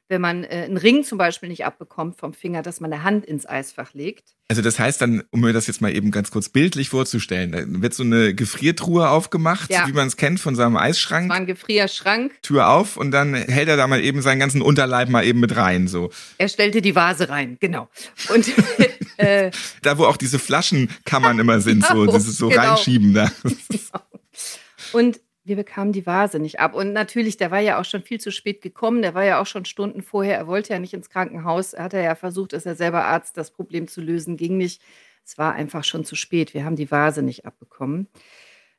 wenn 0.09 0.21
man 0.21 0.44
äh, 0.44 0.63
einen 0.65 0.77
Ring 0.77 1.04
zum 1.04 1.18
Beispiel 1.18 1.50
nicht 1.50 1.65
abbekommt 1.65 2.18
vom 2.18 2.33
Finger, 2.33 2.62
dass 2.62 2.80
man 2.80 2.92
eine 2.94 3.04
Hand 3.04 3.25
ins 3.25 3.45
Eisfach 3.48 3.94
legt. 3.94 4.24
Also 4.50 4.62
das 4.62 4.80
heißt 4.80 5.01
dann, 5.01 5.24
um 5.31 5.42
mir 5.42 5.51
das 5.51 5.68
jetzt 5.68 5.81
mal 5.81 5.94
eben 5.94 6.09
ganz 6.12 6.31
kurz 6.31 6.48
bildlich 6.48 6.89
vorzustellen, 6.89 7.51
da 7.51 7.63
wird 7.81 7.94
so 7.94 8.04
eine 8.04 8.33
Gefriertruhe 8.33 9.09
aufgemacht, 9.09 9.69
Ja. 9.69 9.86
wie 9.88 9.92
man 9.92 10.07
es 10.07 10.15
kennt 10.15 10.39
von 10.39 10.56
seinem 10.56 10.77
Eisschrank, 10.77 11.30
War 11.30 11.36
ein 11.36 11.45
Gefrierschrank. 11.45 12.42
Tür 12.42 12.69
auf 12.69 12.95
und 12.95 13.11
dann 13.11 13.33
hält 13.33 13.68
er 13.68 13.76
da 13.76 13.85
mal 13.87 14.02
eben 14.02 14.21
seinen 14.21 14.40
ganzen 14.40 14.61
Unterleib 14.61 15.09
mal 15.09 15.26
eben 15.26 15.42
mit 15.42 15.56
rein. 15.57 15.87
So. 15.90 16.11
Er 16.37 16.47
stellte 16.47 16.81
die 16.81 16.95
Vase 16.95 17.28
rein, 17.28 17.57
genau. 17.59 17.90
Und 18.33 18.47
äh, 19.18 19.52
Da, 19.81 19.97
wo 19.97 20.06
auch 20.06 20.18
diese 20.18 20.40
Flaschenkammern 20.40 21.40
immer 21.40 21.59
sind, 21.59 21.85
so 21.85 21.94
Genau, 22.06 22.14
dieses 22.18 22.37
so 22.37 22.47
genau. 22.49 22.61
reinschieben 22.61 23.14
da. 23.14 23.30
Und 24.94 25.19
wir 25.47 25.56
bekamen 25.56 25.94
die 25.94 26.06
Vase 26.06 26.39
nicht 26.39 26.59
ab. 26.59 26.73
Und 26.75 26.94
natürlich, 26.94 27.37
der 27.37 27.51
war 27.51 27.59
ja 27.59 27.80
auch 27.80 27.85
schon 27.85 28.04
viel 28.04 28.19
zu 28.19 28.31
spät 28.31 28.61
gekommen. 28.61 29.01
Der 29.01 29.13
war 29.13 29.23
ja 29.23 29.42
auch 29.42 29.45
schon 29.45 29.66
Stunden 29.66 30.01
vorher. 30.01 30.37
Er 30.37 30.47
wollte 30.47 30.73
ja 30.73 30.80
nicht 30.80 30.94
ins 30.94 31.09
Krankenhaus. 31.09 31.73
Er 31.73 31.85
hatte 31.85 31.99
ja 31.99 32.16
versucht, 32.16 32.54
ist 32.54 32.66
er 32.66 32.75
selber 32.75 33.06
Arzt, 33.06 33.37
das 33.37 33.51
Problem 33.51 33.87
zu 33.87 34.01
lösen. 34.01 34.35
Ging 34.37 34.57
nicht. 34.57 34.81
Es 35.25 35.37
war 35.37 35.54
einfach 35.54 35.83
schon 35.83 36.06
zu 36.06 36.16
spät. 36.16 36.54
Wir 36.54 36.66
haben 36.66 36.75
die 36.75 36.92
Vase 36.92 37.21
nicht 37.21 37.45
abbekommen. 37.45 38.07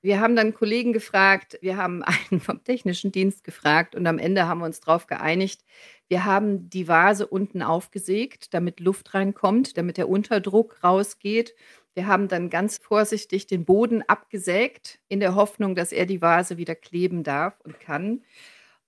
Wir 0.01 0.21
haben 0.21 0.37
dann 0.37 0.55
Kollegen 0.55 0.93
gefragt, 0.93 1.59
wir 1.61 1.77
haben 1.77 2.03
einen 2.31 2.41
vom 2.41 2.63
technischen 2.63 3.13
Dienst 3.13 3.45
gefragt 3.45 3.95
und 3.97 4.07
am 4.07 4.19
Ende 4.19 4.47
haben 4.47 4.61
wir 4.61 4.67
uns 4.67 4.81
darauf 4.81 5.07
geeinigt, 5.07 5.65
wir 6.09 6.25
haben 6.25 6.71
die 6.71 6.89
Vase 6.89 7.27
unten 7.27 7.63
aufgesägt, 7.63 8.55
damit 8.55 8.81
Luft 8.81 9.13
reinkommt, 9.13 9.77
damit 9.77 9.99
der 9.99 10.09
Unterdruck 10.09 10.83
rausgeht. 10.83 11.55
Wir 11.95 12.07
haben 12.07 12.29
dann 12.29 12.51
ganz 12.51 12.79
vorsichtig 12.79 13.47
den 13.47 13.65
Boden 13.65 14.03
abgesägt, 14.07 15.01
in 15.09 15.21
der 15.21 15.35
Hoffnung, 15.35 15.75
dass 15.75 15.93
er 15.93 16.07
die 16.07 16.23
Vase 16.23 16.57
wieder 16.57 16.75
kleben 16.75 17.25
darf 17.25 17.55
und 17.65 17.81
kann. 17.81 18.23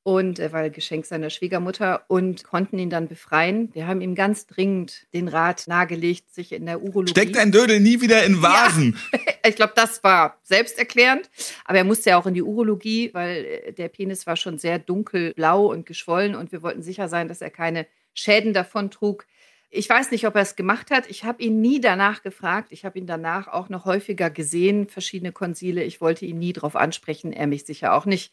Und 0.03 0.39
er 0.39 0.53
war 0.53 0.71
Geschenk 0.71 1.05
seiner 1.05 1.29
Schwiegermutter 1.29 2.05
und 2.09 2.43
konnten 2.45 2.79
ihn 2.79 2.89
dann 2.89 3.07
befreien. 3.07 3.69
Wir 3.75 3.87
haben 3.87 4.01
ihm 4.01 4.15
ganz 4.15 4.47
dringend 4.47 5.07
den 5.13 5.29
Rat 5.29 5.65
nahegelegt, 5.67 6.33
sich 6.33 6.53
in 6.53 6.65
der 6.65 6.81
Urologie. 6.83 7.11
Steckt 7.11 7.37
ein 7.37 7.53
Dödel 7.53 7.81
nie 7.81 8.01
wieder 8.01 8.25
in 8.25 8.43
Vasen. 8.43 8.99
Ich 9.43 9.57
glaube, 9.57 9.73
das 9.75 10.05
war 10.05 10.39
selbsterklärend. 10.43 11.31
Aber 11.65 11.79
er 11.79 11.85
musste 11.85 12.11
ja 12.11 12.19
auch 12.19 12.27
in 12.27 12.35
die 12.35 12.43
Urologie, 12.43 13.09
weil 13.15 13.45
äh, 13.47 13.73
der 13.73 13.89
Penis 13.89 14.27
war 14.27 14.37
schon 14.37 14.59
sehr 14.59 14.79
dunkelblau 14.79 15.65
und 15.65 15.87
geschwollen 15.87 16.35
und 16.35 16.53
wir 16.53 16.61
wollten 16.63 16.83
sicher 16.83 17.09
sein, 17.09 17.27
dass 17.27 17.41
er 17.41 17.49
keine 17.49 17.87
Schäden 18.13 18.53
davon 18.53 18.91
trug. 18.91 19.27
Ich 19.73 19.89
weiß 19.89 20.11
nicht, 20.11 20.27
ob 20.27 20.35
er 20.35 20.43
es 20.43 20.57
gemacht 20.57 20.91
hat. 20.91 21.09
Ich 21.09 21.25
habe 21.25 21.43
ihn 21.43 21.61
nie 21.61 21.81
danach 21.81 22.23
gefragt. 22.23 22.73
Ich 22.73 22.85
habe 22.85 22.99
ihn 22.99 23.07
danach 23.07 23.47
auch 23.47 23.69
noch 23.69 23.85
häufiger 23.85 24.29
gesehen, 24.29 24.89
verschiedene 24.89 25.31
Konsile. 25.31 25.85
Ich 25.85 26.01
wollte 26.01 26.27
ihn 26.27 26.41
nie 26.41 26.53
darauf 26.53 26.75
ansprechen, 26.75 27.33
er 27.33 27.47
mich 27.47 27.65
sicher 27.65 27.95
auch 27.95 28.05
nicht. 28.05 28.33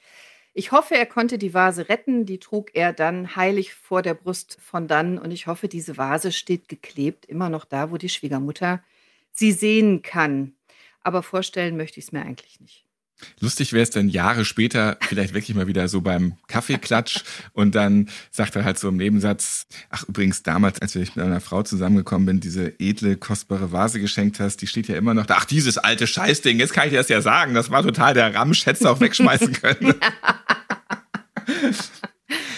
Ich 0.56 0.72
hoffe, 0.72 0.96
er 0.96 1.06
konnte 1.06 1.38
die 1.38 1.54
Vase 1.54 1.90
retten. 1.90 2.26
Die 2.26 2.40
trug 2.40 2.72
er 2.74 2.92
dann 2.92 3.36
heilig 3.36 3.76
vor 3.76 4.02
der 4.02 4.16
Brust 4.16 4.58
von 4.60 4.88
dann. 4.88 5.20
Und 5.20 5.30
ich 5.30 5.46
hoffe, 5.46 5.68
diese 5.68 5.98
Vase 5.98 6.32
steht 6.32 6.68
geklebt, 6.70 7.26
immer 7.26 7.50
noch 7.50 7.66
da, 7.66 7.92
wo 7.92 7.98
die 7.98 8.10
Schwiegermutter 8.10 8.84
sie 9.32 9.52
sehen 9.52 10.02
kann. 10.02 10.56
Aber 11.04 11.22
vorstellen 11.22 11.78
möchte 11.78 12.00
ich 12.00 12.08
es 12.08 12.12
mir 12.12 12.24
eigentlich 12.24 12.60
nicht. 12.60 12.87
Lustig 13.40 13.74
wäre 13.74 13.84
es 13.84 13.90
dann 13.90 14.10
Jahre 14.10 14.46
später, 14.46 14.98
vielleicht 15.02 15.34
wirklich 15.34 15.56
mal 15.56 15.68
wieder 15.68 15.88
so 15.88 16.02
beim 16.02 16.36
Kaffeeklatsch 16.48 17.24
und 17.54 17.76
dann 17.76 18.10
sagt 18.32 18.56
er 18.56 18.64
halt 18.64 18.78
so 18.78 18.90
im 18.90 18.98
Nebensatz, 18.98 19.68
ach 19.90 20.04
übrigens 20.08 20.44
damals, 20.44 20.82
als 20.82 20.96
ich 20.96 21.16
mit 21.16 21.26
einer 21.26 21.42
Frau 21.42 21.64
zusammengekommen 21.64 22.26
bin, 22.26 22.40
diese 22.40 22.80
edle, 22.80 23.18
kostbare 23.18 23.72
Vase 23.72 24.00
geschenkt 24.00 24.40
hast, 24.40 24.58
die 24.62 24.68
steht 24.68 24.88
ja 24.88 24.96
immer 24.96 25.14
noch 25.14 25.26
da. 25.26 25.38
Ach, 25.40 25.46
dieses 25.46 25.78
alte 25.78 26.08
Scheißding, 26.08 26.60
jetzt 26.60 26.74
kann 26.74 26.86
ich 26.86 26.92
dir 26.92 26.98
das 26.98 27.10
ja 27.10 27.22
sagen, 27.22 27.54
das 27.54 27.72
war 27.72 27.84
total 27.84 28.14
der 28.14 28.34
Ramsch, 28.34 28.66
hättest 28.66 28.86
du 28.86 28.90
auch 28.90 29.00
wegschmeißen 29.00 29.54
können. 29.54 29.96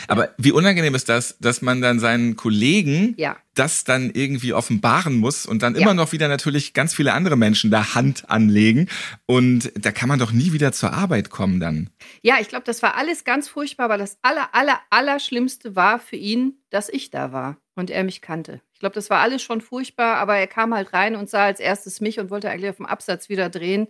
Aber 0.09 0.29
wie 0.37 0.51
unangenehm 0.51 0.95
ist 0.95 1.07
das, 1.09 1.37
dass 1.39 1.61
man 1.61 1.81
dann 1.81 1.99
seinen 1.99 2.35
Kollegen 2.35 3.13
Ja. 3.17 3.37
das 3.53 3.83
dann 3.83 4.09
irgendwie 4.11 4.53
offenbaren 4.53 5.15
muss 5.15 5.45
und 5.45 5.61
dann 5.63 5.75
Ja. 5.75 5.81
immer 5.81 5.93
noch 5.93 6.11
wieder 6.11 6.27
natürlich 6.27 6.73
ganz 6.73 6.93
viele 6.93 7.13
andere 7.13 7.35
Menschen 7.37 7.71
da 7.71 7.93
Hand 7.95 8.29
anlegen. 8.29 8.87
Und 9.25 9.71
da 9.75 9.91
kann 9.91 10.09
man 10.09 10.19
doch 10.19 10.31
nie 10.31 10.51
wieder 10.53 10.71
zur 10.71 10.93
Arbeit 10.93 11.29
kommen 11.29 11.59
dann. 11.59 11.89
Ja, 12.21 12.37
ich 12.41 12.47
glaube, 12.47 12.63
das 12.65 12.81
war 12.81 12.95
alles 12.95 13.23
ganz 13.23 13.47
furchtbar, 13.49 13.85
aber 13.85 13.97
das 13.97 14.17
aller, 14.21 14.53
aller, 14.53 14.79
aller 14.89 15.19
Schlimmste 15.19 15.75
war 15.75 15.99
für 15.99 16.15
ihn, 16.15 16.53
dass 16.69 16.89
ich 16.89 17.09
da 17.11 17.31
war 17.31 17.57
und 17.75 17.89
er 17.89 18.03
mich 18.03 18.21
kannte. 18.21 18.61
Ich 18.73 18.79
glaube, 18.79 18.95
das 18.95 19.09
war 19.09 19.19
alles 19.19 19.41
schon 19.43 19.61
furchtbar, 19.61 20.15
aber 20.17 20.37
er 20.37 20.47
kam 20.47 20.73
halt 20.73 20.93
rein 20.93 21.15
und 21.15 21.29
sah 21.29 21.45
als 21.45 21.59
erstes 21.59 22.01
mich 22.01 22.19
und 22.19 22.29
wollte 22.29 22.49
eigentlich 22.49 22.69
auf 22.69 22.77
dem 22.77 22.85
Absatz 22.85 23.29
wieder 23.29 23.49
drehen. 23.49 23.87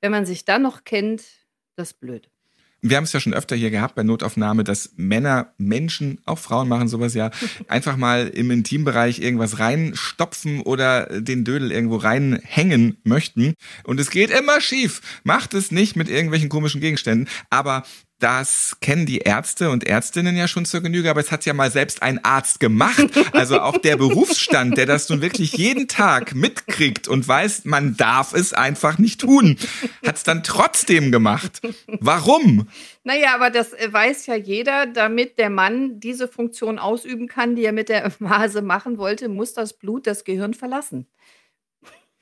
Wenn 0.00 0.10
man 0.10 0.26
sich 0.26 0.44
dann 0.44 0.62
noch 0.62 0.84
kennt, 0.84 1.22
das 1.76 1.90
ist 1.92 2.00
blöd. 2.00 2.28
Wir 2.84 2.96
haben 2.96 3.04
es 3.04 3.12
ja 3.12 3.20
schon 3.20 3.32
öfter 3.32 3.54
hier 3.54 3.70
gehabt 3.70 3.94
bei 3.94 4.02
Notaufnahme, 4.02 4.64
dass 4.64 4.90
Männer, 4.96 5.52
Menschen, 5.56 6.20
auch 6.24 6.40
Frauen 6.40 6.68
machen 6.68 6.88
sowas 6.88 7.14
ja, 7.14 7.30
einfach 7.68 7.96
mal 7.96 8.26
im 8.26 8.50
Intimbereich 8.50 9.20
irgendwas 9.20 9.60
reinstopfen 9.60 10.62
oder 10.62 11.20
den 11.20 11.44
Dödel 11.44 11.70
irgendwo 11.70 11.96
reinhängen 11.96 12.98
möchten. 13.04 13.54
Und 13.84 14.00
es 14.00 14.10
geht 14.10 14.30
immer 14.30 14.60
schief. 14.60 15.00
Macht 15.22 15.54
es 15.54 15.70
nicht 15.70 15.94
mit 15.94 16.08
irgendwelchen 16.08 16.48
komischen 16.48 16.80
Gegenständen. 16.80 17.28
Aber 17.50 17.84
das 18.22 18.76
kennen 18.80 19.04
die 19.04 19.18
Ärzte 19.18 19.70
und 19.70 19.84
Ärztinnen 19.84 20.36
ja 20.36 20.46
schon 20.46 20.64
zur 20.64 20.80
Genüge, 20.80 21.10
aber 21.10 21.20
es 21.20 21.32
hat 21.32 21.44
ja 21.44 21.54
mal 21.54 21.70
selbst 21.70 22.02
ein 22.02 22.24
Arzt 22.24 22.60
gemacht. 22.60 23.08
Also 23.32 23.60
auch 23.60 23.78
der 23.78 23.96
Berufsstand, 23.96 24.76
der 24.76 24.86
das 24.86 25.08
nun 25.08 25.22
wirklich 25.22 25.52
jeden 25.54 25.88
Tag 25.88 26.34
mitkriegt 26.34 27.08
und 27.08 27.26
weiß, 27.26 27.64
man 27.64 27.96
darf 27.96 28.34
es 28.34 28.52
einfach 28.52 28.98
nicht 28.98 29.20
tun, 29.20 29.56
hat 30.06 30.16
es 30.16 30.22
dann 30.22 30.42
trotzdem 30.44 31.10
gemacht. 31.10 31.60
Warum? 32.00 32.68
Naja, 33.04 33.34
aber 33.34 33.50
das 33.50 33.72
äh, 33.72 33.92
weiß 33.92 34.26
ja 34.26 34.36
jeder, 34.36 34.86
damit 34.86 35.38
der 35.38 35.50
Mann 35.50 35.98
diese 35.98 36.28
Funktion 36.28 36.78
ausüben 36.78 37.26
kann, 37.26 37.56
die 37.56 37.64
er 37.64 37.72
mit 37.72 37.88
der 37.88 38.12
Vase 38.20 38.62
machen 38.62 38.98
wollte, 38.98 39.28
muss 39.28 39.54
das 39.54 39.72
Blut 39.72 40.06
das 40.06 40.24
Gehirn 40.24 40.54
verlassen. 40.54 41.06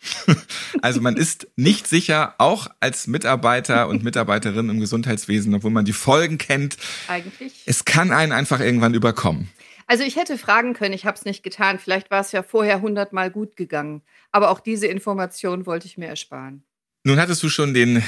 Also 0.83 1.01
man 1.01 1.17
ist 1.17 1.49
nicht 1.57 1.87
sicher, 1.87 2.35
auch 2.39 2.69
als 2.81 3.07
Mitarbeiter 3.07 3.89
und 3.89 4.03
Mitarbeiterin 4.05 4.69
im 4.69 4.81
Gesundheitswesen, 4.81 5.55
obwohl 5.55 5.71
man 5.71 5.85
die 5.85 5.93
Folgen 5.93 6.39
kennt. 6.39 6.77
Eigentlich. 7.09 7.53
Es 7.67 7.85
kann 7.85 8.13
einen 8.13 8.33
einfach 8.33 8.61
irgendwann 8.61 8.95
überkommen. 8.95 9.51
Also 9.87 10.05
ich 10.05 10.17
hätte 10.17 10.39
fragen 10.39 10.73
können, 10.73 10.95
ich 10.95 11.05
habe 11.05 11.19
es 11.19 11.25
nicht 11.25 11.43
getan. 11.43 11.81
Vielleicht 11.81 12.11
war 12.11 12.21
es 12.21 12.31
ja 12.33 12.43
vorher 12.43 12.81
hundertmal 12.81 13.31
gut 13.31 13.57
gegangen. 13.57 14.03
Aber 14.31 14.51
auch 14.51 14.61
diese 14.61 14.87
Information 14.87 15.67
wollte 15.67 15.87
ich 15.87 15.99
mir 15.99 16.07
ersparen. 16.07 16.63
Nun 17.03 17.19
hattest 17.19 17.43
du 17.43 17.49
schon 17.49 17.75
den 17.75 18.03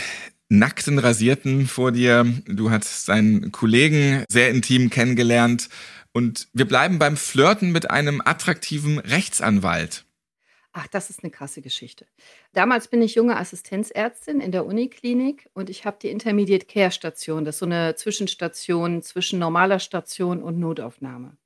nackten 0.49 0.99
Rasierten 0.99 1.67
vor 1.67 1.91
dir. 1.91 2.25
Du 2.47 2.71
hast 2.71 3.07
seinen 3.07 3.51
Kollegen 3.51 4.25
sehr 4.29 4.51
intim 4.51 4.91
kennengelernt. 4.91 5.69
Und 6.13 6.47
wir 6.53 6.69
bleiben 6.69 6.99
beim 6.99 7.17
Flirten 7.17 7.73
mit 7.73 7.91
einem 7.91 8.23
attraktiven 8.25 8.99
Rechtsanwalt. 8.99 10.05
Ach, 10.75 10.87
das 10.87 11.11
ist 11.11 11.23
eine 11.23 11.31
krasse 11.31 11.61
Geschichte. 11.61 12.07
Damals 12.55 12.89
bin 12.89 13.03
ich 13.03 13.15
junge 13.15 13.37
Assistenzärztin 13.37 14.41
in 14.41 14.53
der 14.53 14.65
Uniklinik 14.65 15.51
und 15.53 15.69
ich 15.69 15.85
habe 15.85 15.99
die 16.01 16.09
Intermediate 16.09 16.65
Care 16.67 16.91
Station. 16.91 17.45
Das 17.45 17.57
ist 17.57 17.59
so 17.59 17.67
eine 17.67 17.95
Zwischenstation 17.95 19.03
zwischen 19.03 19.39
normaler 19.39 19.81
Station 19.81 20.43
und 20.43 20.59
Notaufnahme. 20.59 21.37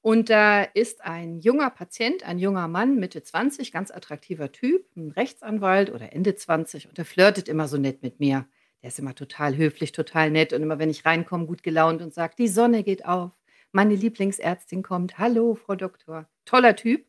Und 0.00 0.28
da 0.28 0.62
ist 0.62 1.02
ein 1.04 1.38
junger 1.40 1.70
Patient, 1.70 2.24
ein 2.24 2.38
junger 2.38 2.66
Mann, 2.66 2.98
Mitte 2.98 3.22
20, 3.22 3.72
ganz 3.72 3.90
attraktiver 3.92 4.50
Typ, 4.50 4.84
ein 4.96 5.12
Rechtsanwalt 5.12 5.90
oder 5.90 6.12
Ende 6.12 6.34
20 6.34 6.88
und 6.88 6.98
der 6.98 7.04
flirtet 7.04 7.48
immer 7.48 7.68
so 7.68 7.78
nett 7.78 8.02
mit 8.02 8.18
mir. 8.20 8.46
Der 8.82 8.88
ist 8.88 8.98
immer 8.98 9.14
total 9.14 9.56
höflich, 9.56 9.92
total 9.92 10.30
nett 10.30 10.52
und 10.52 10.62
immer, 10.62 10.78
wenn 10.78 10.90
ich 10.90 11.06
reinkomme, 11.06 11.46
gut 11.46 11.62
gelaunt 11.62 12.02
und 12.02 12.12
sagt, 12.12 12.38
die 12.38 12.48
Sonne 12.48 12.82
geht 12.82 13.06
auf, 13.06 13.32
meine 13.72 13.94
Lieblingsärztin 13.94 14.82
kommt, 14.82 15.16
hallo, 15.16 15.54
Frau 15.54 15.74
Doktor. 15.74 16.28
Toller 16.44 16.76
Typ, 16.76 17.06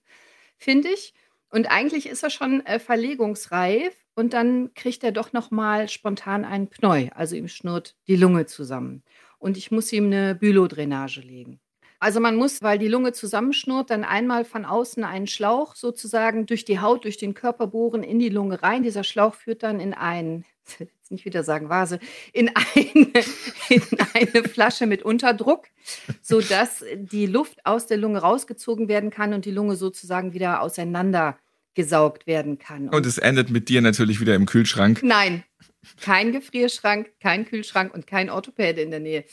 finde 0.57 0.87
ich. 0.89 1.13
Und 1.55 1.67
eigentlich 1.67 2.09
ist 2.09 2.21
er 2.21 2.31
schon 2.31 2.65
äh, 2.65 2.79
verlegungsreif 2.79 3.93
und 4.13 4.33
dann 4.33 4.73
kriegt 4.73 5.05
er 5.05 5.13
doch 5.13 5.31
noch 5.31 5.51
mal 5.51 5.87
spontan 5.87 6.43
einen 6.43 6.67
Pneu, 6.67 7.07
also 7.15 7.37
ihm 7.37 7.47
schnurrt 7.47 7.95
die 8.07 8.17
Lunge 8.17 8.45
zusammen 8.45 9.03
und 9.39 9.55
ich 9.55 9.71
muss 9.71 9.93
ihm 9.93 10.07
eine 10.07 10.35
Bülodrainage 10.35 11.21
legen. 11.21 11.61
Also 12.01 12.19
man 12.19 12.35
muss, 12.35 12.61
weil 12.61 12.77
die 12.77 12.89
Lunge 12.89 13.13
zusammenschnurrt, 13.13 13.89
dann 13.89 14.03
einmal 14.03 14.43
von 14.43 14.65
außen 14.65 15.05
einen 15.05 15.27
Schlauch 15.27 15.75
sozusagen 15.75 16.45
durch 16.45 16.65
die 16.65 16.81
Haut, 16.81 17.05
durch 17.05 17.15
den 17.15 17.33
Körper 17.33 17.67
bohren 17.67 18.03
in 18.03 18.19
die 18.19 18.27
Lunge 18.27 18.61
rein. 18.61 18.83
Dieser 18.83 19.05
Schlauch 19.05 19.33
führt 19.33 19.63
dann 19.63 19.79
in 19.79 19.93
ein, 19.93 20.43
jetzt 20.77 21.09
nicht 21.09 21.23
wieder 21.23 21.43
sagen 21.43 21.69
Vase, 21.69 21.99
in 22.33 22.49
eine, 22.49 23.23
in 23.69 23.81
eine 24.13 24.43
Flasche 24.43 24.87
mit 24.87 25.03
Unterdruck, 25.03 25.67
sodass 26.21 26.83
die 26.95 27.27
Luft 27.27 27.65
aus 27.65 27.87
der 27.87 27.95
Lunge 27.95 28.19
rausgezogen 28.19 28.89
werden 28.89 29.09
kann 29.09 29.33
und 29.33 29.45
die 29.45 29.51
Lunge 29.51 29.77
sozusagen 29.77 30.33
wieder 30.33 30.61
auseinander 30.61 31.37
gesaugt 31.75 32.25
werden 32.25 32.57
kann. 32.57 32.89
Und 32.89 33.05
es 33.05 33.17
endet 33.17 33.49
mit 33.49 33.69
dir 33.69 33.81
natürlich 33.81 34.19
wieder 34.19 34.35
im 34.35 34.45
Kühlschrank. 34.45 35.01
Nein, 35.03 35.43
kein 36.01 36.31
Gefrierschrank, 36.31 37.11
kein 37.19 37.45
Kühlschrank 37.45 37.93
und 37.93 38.07
kein 38.07 38.29
Orthopäde 38.29 38.81
in 38.81 38.91
der 38.91 38.99
Nähe. 38.99 39.25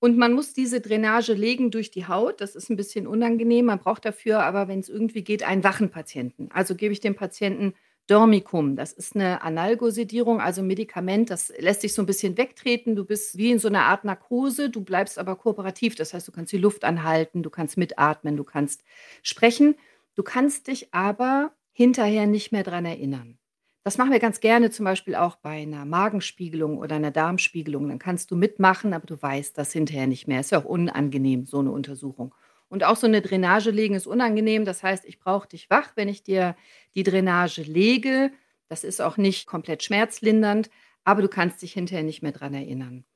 Und 0.00 0.16
man 0.16 0.32
muss 0.32 0.54
diese 0.54 0.80
Drainage 0.80 1.34
legen 1.34 1.70
durch 1.70 1.90
die 1.90 2.08
Haut. 2.08 2.40
Das 2.40 2.56
ist 2.56 2.70
ein 2.70 2.76
bisschen 2.76 3.06
unangenehm. 3.06 3.66
Man 3.66 3.78
braucht 3.78 4.06
dafür 4.06 4.42
aber, 4.42 4.66
wenn 4.66 4.80
es 4.80 4.88
irgendwie 4.88 5.22
geht, 5.22 5.42
einen 5.42 5.62
wachen 5.62 5.90
Patienten. 5.90 6.48
Also 6.52 6.74
gebe 6.74 6.92
ich 6.92 7.00
dem 7.00 7.14
Patienten 7.14 7.74
Dormicum. 8.06 8.74
Das 8.74 8.92
ist 8.92 9.14
eine 9.14 9.42
Analgosedierung, 9.42 10.40
also 10.40 10.62
ein 10.62 10.66
Medikament, 10.66 11.30
das 11.30 11.52
lässt 11.58 11.82
sich 11.82 11.94
so 11.94 12.02
ein 12.02 12.06
bisschen 12.06 12.36
wegtreten. 12.36 12.96
Du 12.96 13.04
bist 13.04 13.38
wie 13.38 13.52
in 13.52 13.60
so 13.60 13.68
einer 13.68 13.84
Art 13.84 14.04
Narkose, 14.04 14.68
du 14.68 14.80
bleibst 14.80 15.16
aber 15.16 15.36
kooperativ. 15.36 15.94
Das 15.94 16.12
heißt, 16.12 16.26
du 16.26 16.32
kannst 16.32 16.52
die 16.52 16.58
Luft 16.58 16.82
anhalten, 16.82 17.44
du 17.44 17.50
kannst 17.50 17.76
mitatmen, 17.76 18.36
du 18.36 18.42
kannst 18.42 18.82
sprechen. 19.22 19.76
Du 20.16 20.24
kannst 20.24 20.66
dich 20.66 20.92
aber 20.92 21.52
hinterher 21.80 22.26
nicht 22.26 22.52
mehr 22.52 22.62
dran 22.62 22.84
erinnern. 22.84 23.38
Das 23.84 23.96
machen 23.96 24.12
wir 24.12 24.18
ganz 24.18 24.40
gerne 24.40 24.70
zum 24.70 24.84
Beispiel 24.84 25.14
auch 25.14 25.36
bei 25.36 25.62
einer 25.62 25.86
Magenspiegelung 25.86 26.76
oder 26.76 26.96
einer 26.96 27.10
Darmspiegelung. 27.10 27.88
Dann 27.88 27.98
kannst 27.98 28.30
du 28.30 28.36
mitmachen, 28.36 28.92
aber 28.92 29.06
du 29.06 29.20
weißt 29.20 29.56
das 29.56 29.72
hinterher 29.72 30.06
nicht 30.06 30.28
mehr. 30.28 30.40
Ist 30.40 30.52
ja 30.52 30.58
auch 30.58 30.66
unangenehm, 30.66 31.46
so 31.46 31.60
eine 31.60 31.70
Untersuchung. 31.70 32.34
Und 32.68 32.84
auch 32.84 32.96
so 32.96 33.06
eine 33.06 33.22
Drainage 33.22 33.70
legen 33.70 33.94
ist 33.94 34.06
unangenehm. 34.06 34.66
Das 34.66 34.82
heißt, 34.82 35.06
ich 35.06 35.18
brauche 35.20 35.48
dich 35.48 35.70
wach, 35.70 35.92
wenn 35.94 36.10
ich 36.10 36.22
dir 36.22 36.54
die 36.94 37.02
Drainage 37.02 37.62
lege. 37.62 38.30
Das 38.68 38.84
ist 38.84 39.00
auch 39.00 39.16
nicht 39.16 39.46
komplett 39.46 39.82
schmerzlindernd, 39.82 40.68
aber 41.04 41.22
du 41.22 41.28
kannst 41.28 41.62
dich 41.62 41.72
hinterher 41.72 42.04
nicht 42.04 42.20
mehr 42.20 42.32
dran 42.32 42.52
erinnern. 42.52 43.06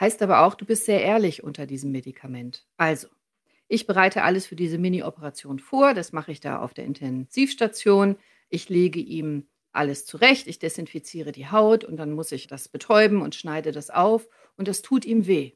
Heißt 0.00 0.22
aber 0.22 0.46
auch, 0.46 0.54
du 0.54 0.64
bist 0.64 0.86
sehr 0.86 1.02
ehrlich 1.02 1.44
unter 1.44 1.66
diesem 1.66 1.92
Medikament. 1.92 2.64
Also, 2.78 3.08
ich 3.68 3.86
bereite 3.86 4.22
alles 4.22 4.46
für 4.46 4.56
diese 4.56 4.78
Mini-Operation 4.78 5.58
vor. 5.58 5.94
Das 5.94 6.12
mache 6.12 6.32
ich 6.32 6.40
da 6.40 6.60
auf 6.60 6.74
der 6.74 6.84
Intensivstation. 6.84 8.16
Ich 8.48 8.68
lege 8.68 9.00
ihm 9.00 9.48
alles 9.72 10.04
zurecht. 10.04 10.46
Ich 10.46 10.58
desinfiziere 10.58 11.32
die 11.32 11.50
Haut 11.50 11.84
und 11.84 11.96
dann 11.96 12.12
muss 12.12 12.32
ich 12.32 12.46
das 12.46 12.68
betäuben 12.68 13.22
und 13.22 13.34
schneide 13.34 13.72
das 13.72 13.90
auf. 13.90 14.28
Und 14.56 14.68
das 14.68 14.82
tut 14.82 15.04
ihm 15.04 15.26
weh. 15.26 15.52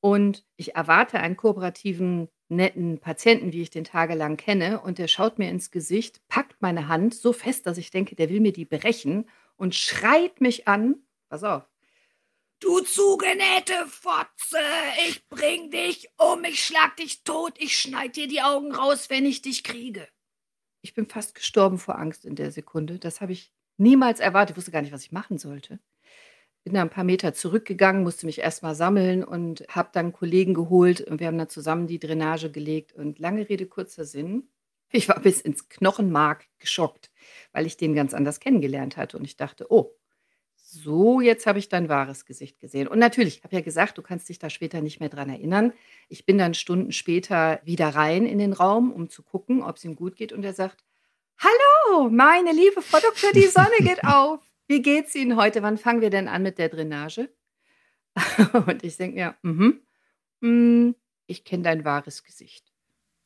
Und 0.00 0.44
ich 0.56 0.74
erwarte 0.74 1.20
einen 1.20 1.36
kooperativen, 1.36 2.28
netten 2.48 2.98
Patienten, 2.98 3.52
wie 3.52 3.62
ich 3.62 3.70
den 3.70 3.84
tagelang 3.84 4.36
kenne. 4.36 4.80
Und 4.80 4.98
der 4.98 5.08
schaut 5.08 5.38
mir 5.38 5.50
ins 5.50 5.70
Gesicht, 5.70 6.26
packt 6.28 6.60
meine 6.60 6.88
Hand 6.88 7.14
so 7.14 7.32
fest, 7.32 7.66
dass 7.66 7.78
ich 7.78 7.90
denke, 7.90 8.16
der 8.16 8.30
will 8.30 8.40
mir 8.40 8.52
die 8.52 8.64
brechen 8.64 9.28
und 9.56 9.74
schreit 9.74 10.40
mich 10.40 10.66
an. 10.66 10.96
Pass 11.28 11.44
auf. 11.44 11.69
Du 12.60 12.80
zugenähte 12.80 13.86
Fotze, 13.86 14.58
ich 15.08 15.26
bring 15.30 15.70
dich 15.70 16.10
um, 16.18 16.44
ich 16.44 16.62
schlag 16.62 16.94
dich 16.98 17.24
tot, 17.24 17.54
ich 17.58 17.78
schneid 17.78 18.16
dir 18.16 18.28
die 18.28 18.42
Augen 18.42 18.74
raus, 18.74 19.08
wenn 19.08 19.24
ich 19.24 19.40
dich 19.40 19.64
kriege. 19.64 20.06
Ich 20.82 20.92
bin 20.92 21.06
fast 21.06 21.34
gestorben 21.34 21.78
vor 21.78 21.98
Angst 21.98 22.26
in 22.26 22.36
der 22.36 22.50
Sekunde. 22.50 22.98
Das 22.98 23.22
habe 23.22 23.32
ich 23.32 23.54
niemals 23.78 24.20
erwartet. 24.20 24.50
Ich 24.50 24.56
wusste 24.58 24.72
gar 24.72 24.82
nicht, 24.82 24.92
was 24.92 25.04
ich 25.04 25.10
machen 25.10 25.38
sollte. 25.38 25.80
Bin 26.62 26.74
da 26.74 26.82
ein 26.82 26.90
paar 26.90 27.04
Meter 27.04 27.32
zurückgegangen, 27.32 28.02
musste 28.02 28.26
mich 28.26 28.40
erstmal 28.40 28.74
sammeln 28.74 29.24
und 29.24 29.64
habe 29.70 29.88
dann 29.94 30.12
Kollegen 30.12 30.52
geholt 30.52 31.00
und 31.00 31.18
wir 31.18 31.28
haben 31.28 31.38
dann 31.38 31.48
zusammen 31.48 31.86
die 31.86 31.98
Drainage 31.98 32.50
gelegt. 32.50 32.92
Und 32.92 33.18
lange 33.18 33.48
Rede, 33.48 33.66
kurzer 33.66 34.04
Sinn. 34.04 34.50
Ich 34.92 35.08
war 35.08 35.20
bis 35.20 35.40
ins 35.40 35.70
Knochenmark 35.70 36.46
geschockt, 36.58 37.10
weil 37.52 37.64
ich 37.64 37.78
den 37.78 37.94
ganz 37.94 38.12
anders 38.12 38.38
kennengelernt 38.38 38.98
hatte. 38.98 39.16
Und 39.16 39.24
ich 39.24 39.36
dachte, 39.38 39.72
oh, 39.72 39.96
so, 40.70 41.20
jetzt 41.20 41.46
habe 41.46 41.58
ich 41.58 41.68
dein 41.68 41.88
wahres 41.88 42.26
Gesicht 42.26 42.60
gesehen. 42.60 42.86
Und 42.86 43.00
natürlich, 43.00 43.38
ich 43.38 43.44
habe 43.44 43.56
ja 43.56 43.60
gesagt, 43.60 43.98
du 43.98 44.02
kannst 44.02 44.28
dich 44.28 44.38
da 44.38 44.48
später 44.50 44.80
nicht 44.80 45.00
mehr 45.00 45.08
dran 45.08 45.28
erinnern. 45.28 45.72
Ich 46.08 46.24
bin 46.26 46.38
dann 46.38 46.54
Stunden 46.54 46.92
später 46.92 47.60
wieder 47.64 47.88
rein 47.88 48.24
in 48.24 48.38
den 48.38 48.52
Raum, 48.52 48.92
um 48.92 49.08
zu 49.08 49.24
gucken, 49.24 49.62
ob 49.62 49.76
es 49.76 49.84
ihm 49.84 49.96
gut 49.96 50.14
geht. 50.14 50.32
Und 50.32 50.44
er 50.44 50.52
sagt, 50.52 50.84
Hallo, 51.38 52.08
meine 52.10 52.52
liebe 52.52 52.82
Frau 52.82 53.00
Doktor, 53.00 53.32
die 53.32 53.46
Sonne 53.46 53.76
geht 53.80 54.04
auf. 54.04 54.40
Wie 54.68 54.82
geht's 54.82 55.14
Ihnen 55.16 55.36
heute? 55.36 55.62
Wann 55.62 55.78
fangen 55.78 56.02
wir 56.02 56.10
denn 56.10 56.28
an 56.28 56.42
mit 56.42 56.58
der 56.58 56.68
Drainage? 56.68 57.30
Und 58.66 58.84
ich 58.84 58.96
denke 58.96 59.16
mir, 59.16 59.34
mhm, 59.42 59.80
mm, 60.40 60.94
ich 61.26 61.44
kenne 61.44 61.64
dein 61.64 61.84
wahres 61.84 62.22
Gesicht. 62.22 62.69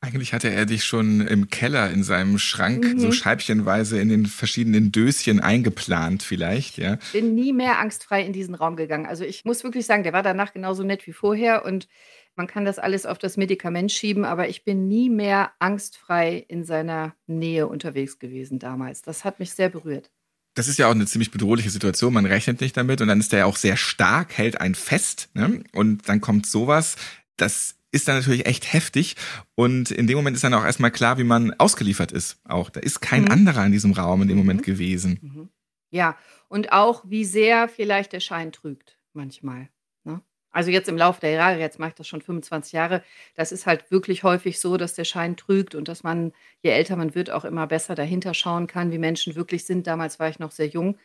Eigentlich 0.05 0.33
hatte 0.33 0.51
er 0.51 0.67
dich 0.67 0.83
schon 0.83 1.25
im 1.25 1.49
Keller 1.49 1.89
in 1.89 2.03
seinem 2.03 2.37
Schrank 2.37 2.93
mhm. 2.93 2.99
so 2.99 3.11
scheibchenweise 3.11 3.99
in 3.99 4.09
den 4.09 4.27
verschiedenen 4.27 4.91
Döschen 4.91 5.39
eingeplant, 5.39 6.21
vielleicht, 6.21 6.77
ja. 6.77 6.99
Bin 7.11 7.33
nie 7.33 7.53
mehr 7.53 7.79
angstfrei 7.79 8.23
in 8.23 8.31
diesen 8.31 8.53
Raum 8.53 8.75
gegangen. 8.75 9.07
Also 9.07 9.23
ich 9.23 9.45
muss 9.45 9.63
wirklich 9.63 9.87
sagen, 9.87 10.03
der 10.03 10.13
war 10.13 10.21
danach 10.21 10.53
genauso 10.53 10.83
nett 10.83 11.07
wie 11.07 11.13
vorher 11.13 11.65
und 11.65 11.87
man 12.35 12.45
kann 12.45 12.65
das 12.65 12.77
alles 12.77 13.07
auf 13.07 13.17
das 13.17 13.35
Medikament 13.35 13.91
schieben, 13.91 14.25
aber 14.25 14.47
ich 14.47 14.63
bin 14.63 14.87
nie 14.87 15.09
mehr 15.09 15.53
angstfrei 15.57 16.45
in 16.47 16.65
seiner 16.65 17.15
Nähe 17.25 17.65
unterwegs 17.65 18.19
gewesen 18.19 18.59
damals. 18.59 19.01
Das 19.01 19.25
hat 19.25 19.39
mich 19.39 19.53
sehr 19.53 19.69
berührt. 19.69 20.11
Das 20.53 20.67
ist 20.67 20.77
ja 20.77 20.87
auch 20.87 20.91
eine 20.91 21.07
ziemlich 21.07 21.31
bedrohliche 21.31 21.71
Situation. 21.71 22.13
Man 22.13 22.27
rechnet 22.27 22.61
nicht 22.61 22.77
damit 22.77 23.01
und 23.01 23.07
dann 23.07 23.19
ist 23.19 23.31
der 23.31 23.39
ja 23.39 23.45
auch 23.45 23.57
sehr 23.57 23.75
stark, 23.75 24.37
hält 24.37 24.61
einen 24.61 24.75
fest. 24.75 25.29
Ne? 25.33 25.63
Und 25.73 26.07
dann 26.07 26.21
kommt 26.21 26.45
sowas. 26.45 26.95
Das 27.37 27.75
ist 27.95 28.07
dann 28.07 28.17
natürlich 28.17 28.45
echt 28.45 28.73
heftig. 28.73 29.15
Und 29.55 29.89
in 29.89 30.05
dem 30.05 30.17
Moment 30.17 30.35
ist 30.35 30.43
dann 30.43 30.53
auch 30.53 30.65
erstmal 30.65 30.91
klar, 30.91 31.17
wie 31.17 31.23
man 31.23 31.53
ausgeliefert 31.53 32.11
ist. 32.11 32.39
Auch 32.43 32.69
da 32.69 32.81
ist 32.81 32.99
kein 32.99 33.23
mhm. 33.23 33.31
anderer 33.31 33.65
in 33.65 33.71
diesem 33.71 33.93
Raum 33.93 34.21
in 34.21 34.27
dem 34.27 34.37
Moment 34.37 34.61
mhm. 34.61 34.65
gewesen. 34.65 35.19
Mhm. 35.21 35.49
Ja, 35.91 36.17
und 36.49 36.73
auch 36.73 37.03
wie 37.07 37.23
sehr 37.23 37.69
vielleicht 37.69 38.11
der 38.11 38.19
Schein 38.19 38.51
trügt 38.51 38.97
manchmal. 39.13 39.69
Ne? 40.03 40.21
Also 40.51 40.71
jetzt 40.71 40.89
im 40.89 40.97
Laufe 40.97 41.21
der 41.21 41.31
Jahre, 41.31 41.57
jetzt 41.57 41.79
mache 41.79 41.89
ich 41.89 41.95
das 41.95 42.07
schon 42.07 42.21
25 42.21 42.73
Jahre, 42.73 43.01
das 43.35 43.53
ist 43.53 43.65
halt 43.65 43.89
wirklich 43.91 44.23
häufig 44.23 44.59
so, 44.59 44.75
dass 44.75 44.93
der 44.93 45.05
Schein 45.05 45.37
trügt 45.37 45.73
und 45.73 45.87
dass 45.87 46.03
man, 46.03 46.33
je 46.61 46.71
älter 46.71 46.97
man 46.97 47.15
wird, 47.15 47.31
auch 47.31 47.45
immer 47.45 47.65
besser 47.65 47.95
dahinter 47.95 48.33
schauen 48.33 48.67
kann, 48.67 48.91
wie 48.91 48.97
Menschen 48.97 49.35
wirklich 49.35 49.65
sind. 49.65 49.87
Damals 49.87 50.19
war 50.19 50.27
ich 50.27 50.39
noch 50.39 50.51
sehr 50.51 50.67
jung. 50.67 50.97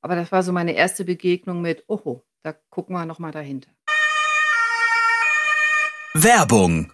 Aber 0.00 0.16
das 0.16 0.32
war 0.32 0.42
so 0.42 0.50
meine 0.52 0.72
erste 0.72 1.04
Begegnung 1.04 1.62
mit, 1.62 1.84
oho, 1.86 2.24
da 2.42 2.52
gucken 2.70 2.96
wir 2.96 3.06
nochmal 3.06 3.30
dahinter. 3.30 3.70
Werbung. 6.14 6.92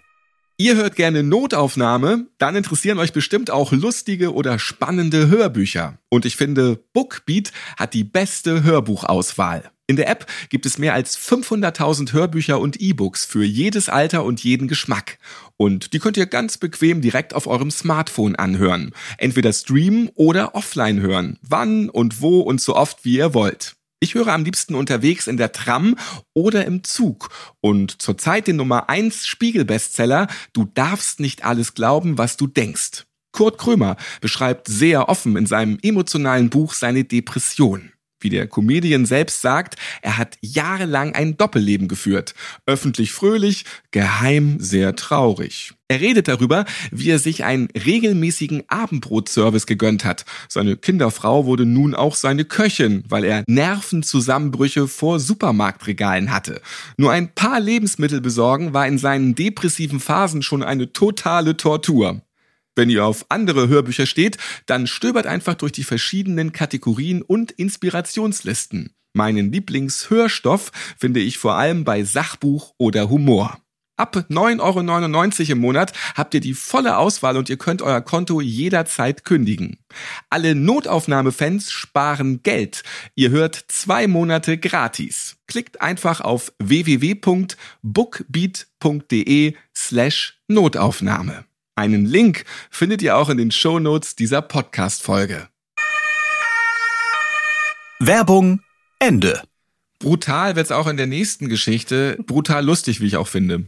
Ihr 0.59 0.77
hört 0.77 0.95
gerne 0.95 1.25
Notaufnahme, 1.25 2.29
dann 2.39 2.55
interessieren 2.55 3.01
euch 3.01 3.13
bestimmt 3.13 3.51
auch 3.51 3.73
lustige 3.73 4.33
oder 4.33 4.61
spannende 4.61 5.29
Hörbücher. 5.29 5.99
Und 6.09 6.25
ich 6.25 6.37
finde, 6.37 6.85
Bookbeat 6.93 7.51
hat 7.77 7.95
die 7.95 8.05
beste 8.05 8.63
Hörbuchauswahl. 8.63 9.73
In 9.89 9.97
der 9.97 10.09
App 10.09 10.27
gibt 10.51 10.67
es 10.67 10.79
mehr 10.79 10.95
als 10.95 11.19
500.000 11.19 12.13
Hörbücher 12.13 12.61
und 12.61 12.81
E-Books 12.81 13.25
für 13.25 13.43
jedes 13.43 13.89
Alter 13.89 14.23
und 14.23 14.45
jeden 14.45 14.69
Geschmack. 14.69 15.19
Und 15.57 15.95
die 15.95 15.99
könnt 15.99 16.17
ihr 16.17 16.27
ganz 16.27 16.57
bequem 16.57 17.01
direkt 17.01 17.35
auf 17.35 17.49
eurem 17.49 17.73
Smartphone 17.73 18.37
anhören. 18.37 18.93
Entweder 19.17 19.53
streamen 19.53 20.11
oder 20.15 20.55
offline 20.55 21.01
hören. 21.01 21.39
Wann 21.43 21.91
und 21.91 22.21
wo 22.21 22.41
und 22.41 22.61
so 22.61 22.77
oft 22.77 23.05
wie 23.05 23.17
ihr 23.17 23.35
wollt. 23.35 23.78
Ich 24.01 24.15
höre 24.15 24.29
am 24.29 24.45
liebsten 24.45 24.77
unterwegs 24.77 25.27
in 25.27 25.37
der 25.37 25.51
Tram 25.51 25.97
oder 26.33 26.65
im 26.67 26.85
Zug. 26.85 27.31
Und 27.61 28.01
zurzeit 28.01 28.47
den 28.47 28.57
Nummer 28.57 28.89
1 28.89 29.27
Spiegel-Bestseller 29.27 30.29
Du 30.53 30.67
darfst 30.73 31.19
nicht 31.19 31.45
alles 31.45 31.75
glauben, 31.75 32.17
was 32.17 32.37
du 32.37 32.47
denkst. 32.47 33.07
Kurt 33.33 33.59
Krömer 33.59 33.97
beschreibt 34.21 34.69
sehr 34.69 35.09
offen 35.09 35.37
in 35.37 35.47
seinem 35.47 35.79
emotionalen 35.83 36.49
Buch 36.49 36.75
seine 36.75 37.05
Depression. 37.05 37.93
Wie 38.21 38.31
der 38.31 38.47
Comedian 38.47 39.07
selbst 39.07 39.41
sagt, 39.43 39.77
er 40.03 40.19
hat 40.19 40.39
jahrelang 40.41 41.15
ein 41.15 41.37
Doppelleben 41.37 41.89
geführt. 41.89 42.35
Öffentlich 42.67 43.13
fröhlich, 43.13 43.65
geheim 43.91 44.57
sehr 44.59 44.97
traurig. 44.97 45.73
Er 45.91 46.01
redet 46.01 46.29
darüber, 46.29 46.67
wie 46.91 47.09
er 47.09 47.19
sich 47.19 47.45
einen 47.45 47.69
regelmäßigen 47.69 48.65
Abendbrotservice 48.69 49.67
gegönnt 49.67 50.05
hat. 50.05 50.27
Seine 50.49 50.77
Kinderfrau 50.77 51.47
wurde 51.47 51.65
nun 51.65 51.95
auch 51.95 52.15
seine 52.15 52.45
Köchin, 52.45 53.05
weil 53.09 53.25
er 53.25 53.43
Nervenzusammenbrüche 53.47 54.87
vor 54.87 55.19
Supermarktregalen 55.19 56.31
hatte. 56.31 56.61
Nur 56.99 57.13
ein 57.13 57.35
paar 57.35 57.61
Lebensmittel 57.61 58.21
besorgen 58.21 58.75
war 58.75 58.87
in 58.87 58.99
seinen 58.99 59.35
depressiven 59.35 59.99
Phasen 60.01 60.43
schon 60.43 60.63
eine 60.63 60.93
totale 60.93 61.57
Tortur. 61.57 62.21
Wenn 62.79 62.89
ihr 62.91 63.05
auf 63.05 63.27
andere 63.29 63.67
Hörbücher 63.67 64.07
steht, 64.07 64.39
dann 64.67 64.87
stöbert 64.87 65.27
einfach 65.27 65.57
durch 65.57 65.73
die 65.73 65.83
verschiedenen 65.83 66.53
Kategorien 66.53 67.23
und 67.23 67.51
Inspirationslisten. 67.51 68.95
Meinen 69.15 69.51
Lieblingshörstoff 69.51 70.71
finde 70.97 71.19
ich 71.19 71.39
vor 71.39 71.55
allem 71.55 71.83
bei 71.83 72.05
Sachbuch 72.05 72.75
oder 72.79 73.11
Humor. 73.11 73.59
Ab 73.97 74.27
9,99 74.31 74.61
Euro 74.61 74.81
im 75.51 75.59
Monat 75.59 75.93
habt 76.15 76.35
ihr 76.35 76.41
die 76.41 76.55
volle 76.55 76.99
Auswahl 76.99 77.37
und 77.37 77.51
ihr 77.51 77.57
könnt 77.57 77.83
euer 77.83 78.01
Konto 78.01 78.41
jederzeit 78.41 79.25
kündigen. 79.25 79.79
Alle 80.31 80.55
Notaufnahmefans 80.55 81.73
sparen 81.73 82.45
Geld. 82.45 82.85
Ihr 83.17 83.31
hört 83.31 83.57
zwei 83.67 84.07
Monate 84.07 84.57
gratis. 84.57 85.39
Klickt 85.49 85.81
einfach 85.81 86.21
auf 86.21 86.53
www.bookbeat.de 86.61 89.55
slash 89.75 90.39
Notaufnahme. 90.47 91.48
Einen 91.79 92.07
Link 92.07 92.45
findet 92.73 93.03
ihr 93.03 93.17
auch 93.17 93.29
in 93.29 93.39
den 93.39 93.53
Shownotes 93.53 94.17
dieser 94.17 94.43
Podcast-Folge. 94.43 95.49
Werbung 98.01 98.63
Ende. 98.99 99.45
Brutal 100.01 100.57
wird's 100.57 100.73
auch 100.73 100.89
in 100.89 100.97
der 100.97 101.07
nächsten 101.07 101.49
Geschichte. 101.49 102.17
Brutal 102.27 102.65
lustig, 102.65 103.01
wie 103.01 103.07
ich 103.07 103.17
auch 103.17 103.29
finde. 103.29 103.67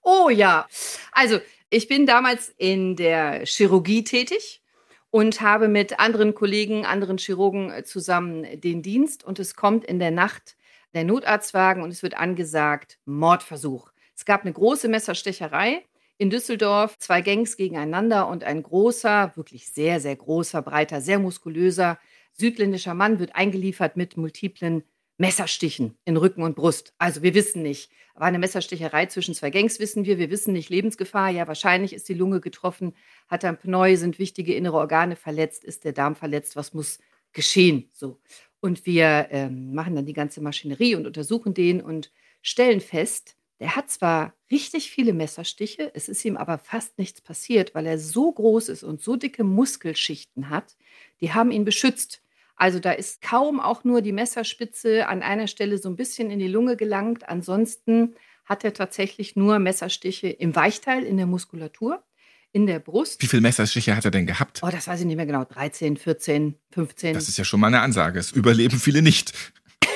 Oh 0.00 0.30
ja. 0.30 0.66
Also, 1.12 1.38
ich 1.68 1.86
bin 1.86 2.06
damals 2.06 2.50
in 2.56 2.96
der 2.96 3.44
Chirurgie 3.44 4.04
tätig 4.04 4.62
und 5.10 5.42
habe 5.42 5.68
mit 5.68 6.00
anderen 6.00 6.34
Kollegen, 6.34 6.86
anderen 6.86 7.18
Chirurgen 7.18 7.70
zusammen 7.84 8.58
den 8.58 8.80
Dienst 8.80 9.22
und 9.22 9.38
es 9.38 9.54
kommt 9.54 9.84
in 9.84 9.98
der 9.98 10.12
Nacht 10.12 10.56
der 10.94 11.04
Notarztwagen 11.04 11.82
und 11.82 11.90
es 11.90 12.02
wird 12.02 12.16
angesagt 12.16 12.96
Mordversuch. 13.04 13.90
Es 14.16 14.24
gab 14.24 14.44
eine 14.44 14.52
große 14.54 14.88
Messerstecherei 14.88 15.84
in 16.18 16.30
Düsseldorf 16.30 16.98
zwei 16.98 17.20
Gangs 17.20 17.56
gegeneinander 17.56 18.28
und 18.28 18.44
ein 18.44 18.62
großer, 18.62 19.32
wirklich 19.36 19.68
sehr, 19.68 20.00
sehr 20.00 20.16
großer, 20.16 20.62
breiter, 20.62 21.00
sehr 21.00 21.18
muskulöser 21.18 21.98
südländischer 22.34 22.94
Mann 22.94 23.18
wird 23.18 23.34
eingeliefert 23.34 23.96
mit 23.96 24.16
multiplen 24.16 24.82
Messerstichen 25.16 25.96
in 26.04 26.16
Rücken 26.16 26.42
und 26.42 26.56
Brust. 26.56 26.92
Also 26.98 27.22
wir 27.22 27.34
wissen 27.34 27.62
nicht. 27.62 27.90
War 28.14 28.26
eine 28.26 28.40
Messersticherei 28.40 29.06
zwischen 29.06 29.34
zwei 29.34 29.50
Gangs, 29.50 29.78
wissen 29.78 30.04
wir. 30.04 30.18
Wir 30.18 30.30
wissen 30.30 30.52
nicht 30.52 30.70
Lebensgefahr. 30.70 31.30
Ja, 31.30 31.46
wahrscheinlich 31.46 31.92
ist 31.92 32.08
die 32.08 32.14
Lunge 32.14 32.40
getroffen, 32.40 32.94
hat 33.28 33.44
ein 33.44 33.56
Pneu, 33.56 33.96
sind 33.96 34.18
wichtige 34.18 34.54
innere 34.54 34.76
Organe 34.76 35.14
verletzt, 35.16 35.64
ist 35.64 35.84
der 35.84 35.92
Darm 35.92 36.16
verletzt. 36.16 36.56
Was 36.56 36.74
muss 36.74 36.98
geschehen? 37.32 37.88
So. 37.92 38.20
Und 38.60 38.86
wir 38.86 39.28
ähm, 39.30 39.74
machen 39.74 39.94
dann 39.94 40.06
die 40.06 40.12
ganze 40.12 40.40
Maschinerie 40.40 40.96
und 40.96 41.06
untersuchen 41.06 41.54
den 41.54 41.80
und 41.80 42.10
stellen 42.42 42.80
fest, 42.80 43.36
der 43.60 43.76
hat 43.76 43.90
zwar 43.90 44.34
richtig 44.50 44.90
viele 44.90 45.12
Messerstiche, 45.12 45.90
es 45.94 46.08
ist 46.08 46.24
ihm 46.24 46.36
aber 46.36 46.58
fast 46.58 46.98
nichts 46.98 47.20
passiert, 47.20 47.74
weil 47.74 47.86
er 47.86 47.98
so 47.98 48.32
groß 48.32 48.68
ist 48.68 48.82
und 48.82 49.00
so 49.00 49.16
dicke 49.16 49.44
Muskelschichten 49.44 50.50
hat, 50.50 50.76
die 51.20 51.32
haben 51.32 51.50
ihn 51.50 51.64
beschützt. 51.64 52.20
Also 52.56 52.78
da 52.78 52.92
ist 52.92 53.20
kaum 53.20 53.60
auch 53.60 53.84
nur 53.84 54.00
die 54.00 54.12
Messerspitze 54.12 55.08
an 55.08 55.22
einer 55.22 55.48
Stelle 55.48 55.78
so 55.78 55.88
ein 55.88 55.96
bisschen 55.96 56.30
in 56.30 56.38
die 56.38 56.48
Lunge 56.48 56.76
gelangt. 56.76 57.28
Ansonsten 57.28 58.14
hat 58.44 58.64
er 58.64 58.72
tatsächlich 58.72 59.34
nur 59.34 59.58
Messerstiche 59.58 60.28
im 60.28 60.54
Weichteil, 60.54 61.02
in 61.02 61.16
der 61.16 61.26
Muskulatur, 61.26 62.04
in 62.52 62.66
der 62.66 62.78
Brust. 62.78 63.20
Wie 63.22 63.26
viele 63.26 63.42
Messerstiche 63.42 63.96
hat 63.96 64.04
er 64.04 64.12
denn 64.12 64.26
gehabt? 64.26 64.60
Oh, 64.62 64.68
das 64.70 64.86
weiß 64.86 65.00
ich 65.00 65.06
nicht 65.06 65.16
mehr 65.16 65.26
genau. 65.26 65.44
13, 65.44 65.96
14, 65.96 66.54
15. 66.70 67.14
Das 67.14 67.28
ist 67.28 67.38
ja 67.38 67.44
schon 67.44 67.58
mal 67.58 67.68
eine 67.68 67.80
Ansage. 67.80 68.20
Es 68.20 68.30
überleben 68.30 68.78
viele 68.78 69.02
nicht. 69.02 69.32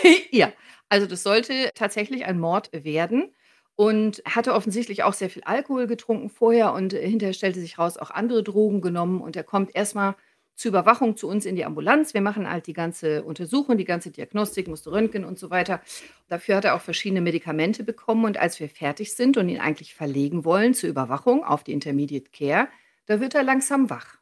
ja, 0.32 0.52
also 0.88 1.06
das 1.06 1.22
sollte 1.22 1.70
tatsächlich 1.74 2.24
ein 2.24 2.40
Mord 2.40 2.70
werden 2.72 3.32
und 3.78 4.24
hatte 4.24 4.54
offensichtlich 4.54 5.04
auch 5.04 5.12
sehr 5.12 5.30
viel 5.30 5.44
Alkohol 5.44 5.86
getrunken 5.86 6.30
vorher 6.30 6.72
und 6.72 6.94
äh, 6.94 7.08
hinterher 7.08 7.32
stellte 7.32 7.60
sich 7.60 7.78
raus, 7.78 7.96
auch 7.96 8.10
andere 8.10 8.42
Drogen 8.42 8.80
genommen 8.80 9.20
und 9.20 9.36
er 9.36 9.44
kommt 9.44 9.76
erstmal 9.76 10.16
zur 10.56 10.70
Überwachung 10.70 11.16
zu 11.16 11.28
uns 11.28 11.46
in 11.46 11.54
die 11.54 11.64
Ambulanz. 11.64 12.12
Wir 12.12 12.20
machen 12.20 12.50
halt 12.50 12.66
die 12.66 12.72
ganze 12.72 13.22
Untersuchung, 13.22 13.78
die 13.78 13.84
ganze 13.84 14.10
Diagnostik, 14.10 14.66
musste 14.66 14.90
Röntgen 14.90 15.24
und 15.24 15.38
so 15.38 15.50
weiter. 15.50 15.80
Dafür 16.26 16.56
hat 16.56 16.64
er 16.64 16.74
auch 16.74 16.80
verschiedene 16.80 17.20
Medikamente 17.20 17.84
bekommen 17.84 18.24
und 18.24 18.36
als 18.36 18.58
wir 18.58 18.68
fertig 18.68 19.14
sind 19.14 19.36
und 19.36 19.48
ihn 19.48 19.60
eigentlich 19.60 19.94
verlegen 19.94 20.44
wollen 20.44 20.74
zur 20.74 20.90
Überwachung 20.90 21.44
auf 21.44 21.62
die 21.62 21.72
Intermediate 21.72 22.32
Care, 22.32 22.66
da 23.06 23.20
wird 23.20 23.36
er 23.36 23.44
langsam 23.44 23.90
wach 23.90 24.18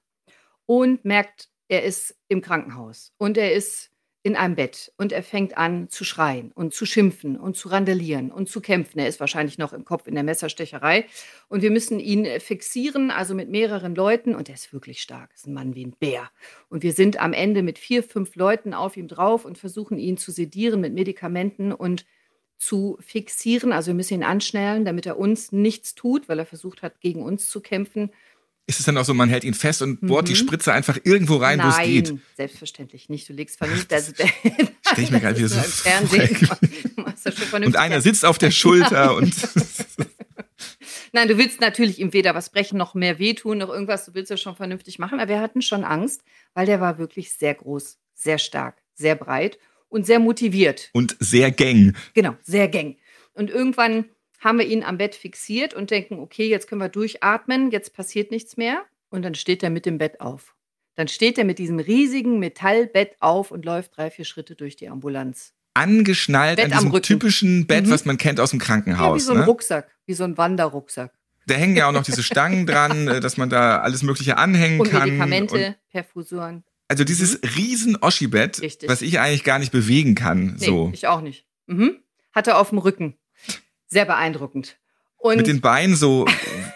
und 0.66 1.06
merkt, 1.06 1.48
er 1.68 1.82
ist 1.82 2.14
im 2.28 2.42
Krankenhaus 2.42 3.14
und 3.16 3.38
er 3.38 3.54
ist 3.54 3.90
in 4.26 4.34
einem 4.34 4.56
Bett 4.56 4.92
und 4.96 5.12
er 5.12 5.22
fängt 5.22 5.56
an 5.56 5.88
zu 5.88 6.02
schreien 6.02 6.50
und 6.50 6.74
zu 6.74 6.84
schimpfen 6.84 7.36
und 7.36 7.56
zu 7.56 7.68
randalieren 7.68 8.32
und 8.32 8.48
zu 8.48 8.60
kämpfen. 8.60 8.98
Er 8.98 9.06
ist 9.06 9.20
wahrscheinlich 9.20 9.56
noch 9.56 9.72
im 9.72 9.84
Kopf 9.84 10.08
in 10.08 10.16
der 10.16 10.24
Messerstecherei 10.24 11.06
und 11.48 11.62
wir 11.62 11.70
müssen 11.70 12.00
ihn 12.00 12.26
fixieren, 12.40 13.12
also 13.12 13.36
mit 13.36 13.50
mehreren 13.50 13.94
Leuten 13.94 14.34
und 14.34 14.48
er 14.48 14.56
ist 14.56 14.72
wirklich 14.72 15.00
stark, 15.00 15.30
ist 15.32 15.46
ein 15.46 15.54
Mann 15.54 15.76
wie 15.76 15.86
ein 15.86 15.92
Bär. 15.92 16.28
Und 16.68 16.82
wir 16.82 16.92
sind 16.92 17.20
am 17.20 17.32
Ende 17.32 17.62
mit 17.62 17.78
vier, 17.78 18.02
fünf 18.02 18.34
Leuten 18.34 18.74
auf 18.74 18.96
ihm 18.96 19.06
drauf 19.06 19.44
und 19.44 19.58
versuchen 19.58 19.96
ihn 19.96 20.16
zu 20.16 20.32
sedieren 20.32 20.80
mit 20.80 20.92
Medikamenten 20.92 21.70
und 21.70 22.04
zu 22.58 22.98
fixieren. 22.98 23.70
Also 23.70 23.88
wir 23.88 23.94
müssen 23.94 24.14
ihn 24.14 24.24
anschnellen, 24.24 24.84
damit 24.84 25.06
er 25.06 25.20
uns 25.20 25.52
nichts 25.52 25.94
tut, 25.94 26.28
weil 26.28 26.40
er 26.40 26.46
versucht 26.46 26.82
hat, 26.82 27.00
gegen 27.00 27.22
uns 27.22 27.48
zu 27.48 27.60
kämpfen. 27.60 28.10
Ist 28.68 28.80
es 28.80 28.86
dann 28.86 28.98
auch 28.98 29.04
so, 29.04 29.14
man 29.14 29.28
hält 29.28 29.44
ihn 29.44 29.54
fest 29.54 29.80
und 29.82 30.00
bohrt 30.00 30.26
die 30.28 30.34
Spritze 30.34 30.72
einfach 30.72 30.98
irgendwo 31.04 31.36
rein, 31.36 31.62
wo 31.62 31.68
es 31.68 31.78
geht? 31.78 32.08
Nein, 32.08 32.22
selbstverständlich 32.36 33.08
nicht. 33.08 33.28
Du 33.28 33.32
legst 33.32 33.58
vernünftig. 33.58 33.92
Also, 33.92 34.12
Stell 34.92 35.04
ich 35.04 35.10
mir 35.12 35.20
gerade 35.20 35.38
wieder 35.38 35.48
so 35.48 35.60
Fernsehen. 35.60 36.48
Und 37.64 37.76
einer 37.76 38.00
sitzt 38.00 38.24
auf 38.24 38.38
der 38.38 38.50
Schulter 38.52 39.16
und 39.16 39.34
Nein, 41.12 41.28
du 41.28 41.38
willst 41.38 41.60
natürlich 41.60 41.98
ihm 41.98 42.12
weder 42.12 42.34
was 42.34 42.50
brechen 42.50 42.76
noch 42.76 42.94
mehr 42.94 43.18
wehtun 43.18 43.58
noch 43.58 43.68
irgendwas. 43.68 44.04
Du 44.04 44.14
willst 44.14 44.30
ja 44.30 44.36
schon 44.36 44.56
vernünftig 44.56 44.98
machen. 44.98 45.18
Aber 45.18 45.28
wir 45.28 45.40
hatten 45.40 45.62
schon 45.62 45.84
Angst, 45.84 46.22
weil 46.54 46.66
der 46.66 46.80
war 46.80 46.98
wirklich 46.98 47.32
sehr 47.32 47.54
groß, 47.54 47.98
sehr 48.14 48.38
stark, 48.38 48.82
sehr 48.94 49.14
breit 49.14 49.58
und 49.88 50.06
sehr 50.06 50.18
motiviert. 50.18 50.90
und 50.92 51.16
sehr 51.20 51.50
gang. 51.50 51.96
Genau, 52.14 52.36
sehr 52.42 52.68
gang. 52.68 52.96
Und 53.32 53.50
irgendwann 53.50 54.06
haben 54.46 54.58
wir 54.60 54.66
ihn 54.66 54.82
am 54.84 54.96
Bett 54.96 55.14
fixiert 55.16 55.74
und 55.74 55.90
denken, 55.90 56.18
okay, 56.20 56.48
jetzt 56.48 56.68
können 56.68 56.80
wir 56.80 56.88
durchatmen, 56.88 57.70
jetzt 57.72 57.92
passiert 57.94 58.30
nichts 58.30 58.56
mehr. 58.56 58.84
Und 59.10 59.22
dann 59.22 59.34
steht 59.34 59.62
er 59.62 59.70
mit 59.70 59.86
dem 59.86 59.98
Bett 59.98 60.20
auf. 60.20 60.54
Dann 60.94 61.08
steht 61.08 61.36
er 61.36 61.44
mit 61.44 61.58
diesem 61.58 61.78
riesigen 61.78 62.38
Metallbett 62.38 63.16
auf 63.20 63.50
und 63.50 63.64
läuft 63.64 63.96
drei, 63.96 64.10
vier 64.10 64.24
Schritte 64.24 64.54
durch 64.54 64.76
die 64.76 64.88
Ambulanz. 64.88 65.52
Angeschnallt 65.74 66.56
Bett 66.56 66.72
an 66.72 66.84
diesem 66.84 67.02
typischen 67.02 67.66
Bett, 67.66 67.86
Mhm. 67.86 67.90
was 67.90 68.04
man 68.04 68.16
kennt 68.18 68.40
aus 68.40 68.50
dem 68.50 68.58
Ja, 68.58 68.62
wie 68.62 68.66
Krankenhaus. 68.66 69.24
so 69.26 69.32
ein 69.32 69.38
ne? 69.40 69.44
Rucksack, 69.46 69.90
wie 70.06 70.14
so 70.14 70.24
ein 70.24 70.38
Wanderrucksack. 70.38 71.12
Da 71.46 71.54
hängen 71.54 71.76
ja 71.76 71.88
auch 71.88 71.92
noch 71.92 72.02
diese 72.02 72.22
Stangen 72.22 72.66
dran, 72.66 73.08
äh, 73.08 73.20
dass 73.20 73.36
man 73.36 73.50
da 73.50 73.80
alles 73.80 74.02
Mögliche 74.02 74.38
anhängen 74.38 74.80
Und 74.80 74.90
kann. 74.90 75.04
Medikamente, 75.08 75.66
Und 75.68 75.76
Perfusoren. 75.90 76.64
also 76.88 77.04
dieses 77.04 77.40
riesen 77.56 77.96
Oschi-Bett, 77.96 78.60
was 78.88 79.02
ich 79.02 79.20
eigentlich 79.20 79.44
gar 79.44 79.58
nicht 79.58 79.70
bewegen 79.72 80.14
kann. 80.14 80.56
Nee, 80.58 80.64
so. 80.66 80.90
ich 80.94 81.06
auch 81.08 81.20
nicht. 81.20 81.46
Mhm. 81.66 81.96
Hat 82.32 82.46
er 82.46 82.58
auf 82.58 82.70
dem 82.70 82.78
Rücken. 82.78 83.16
Sehr 83.86 84.04
beeindruckend. 84.04 84.76
Und 85.18 85.36
Mit 85.38 85.46
den 85.46 85.60
Beinen 85.60 85.96
so 85.96 86.26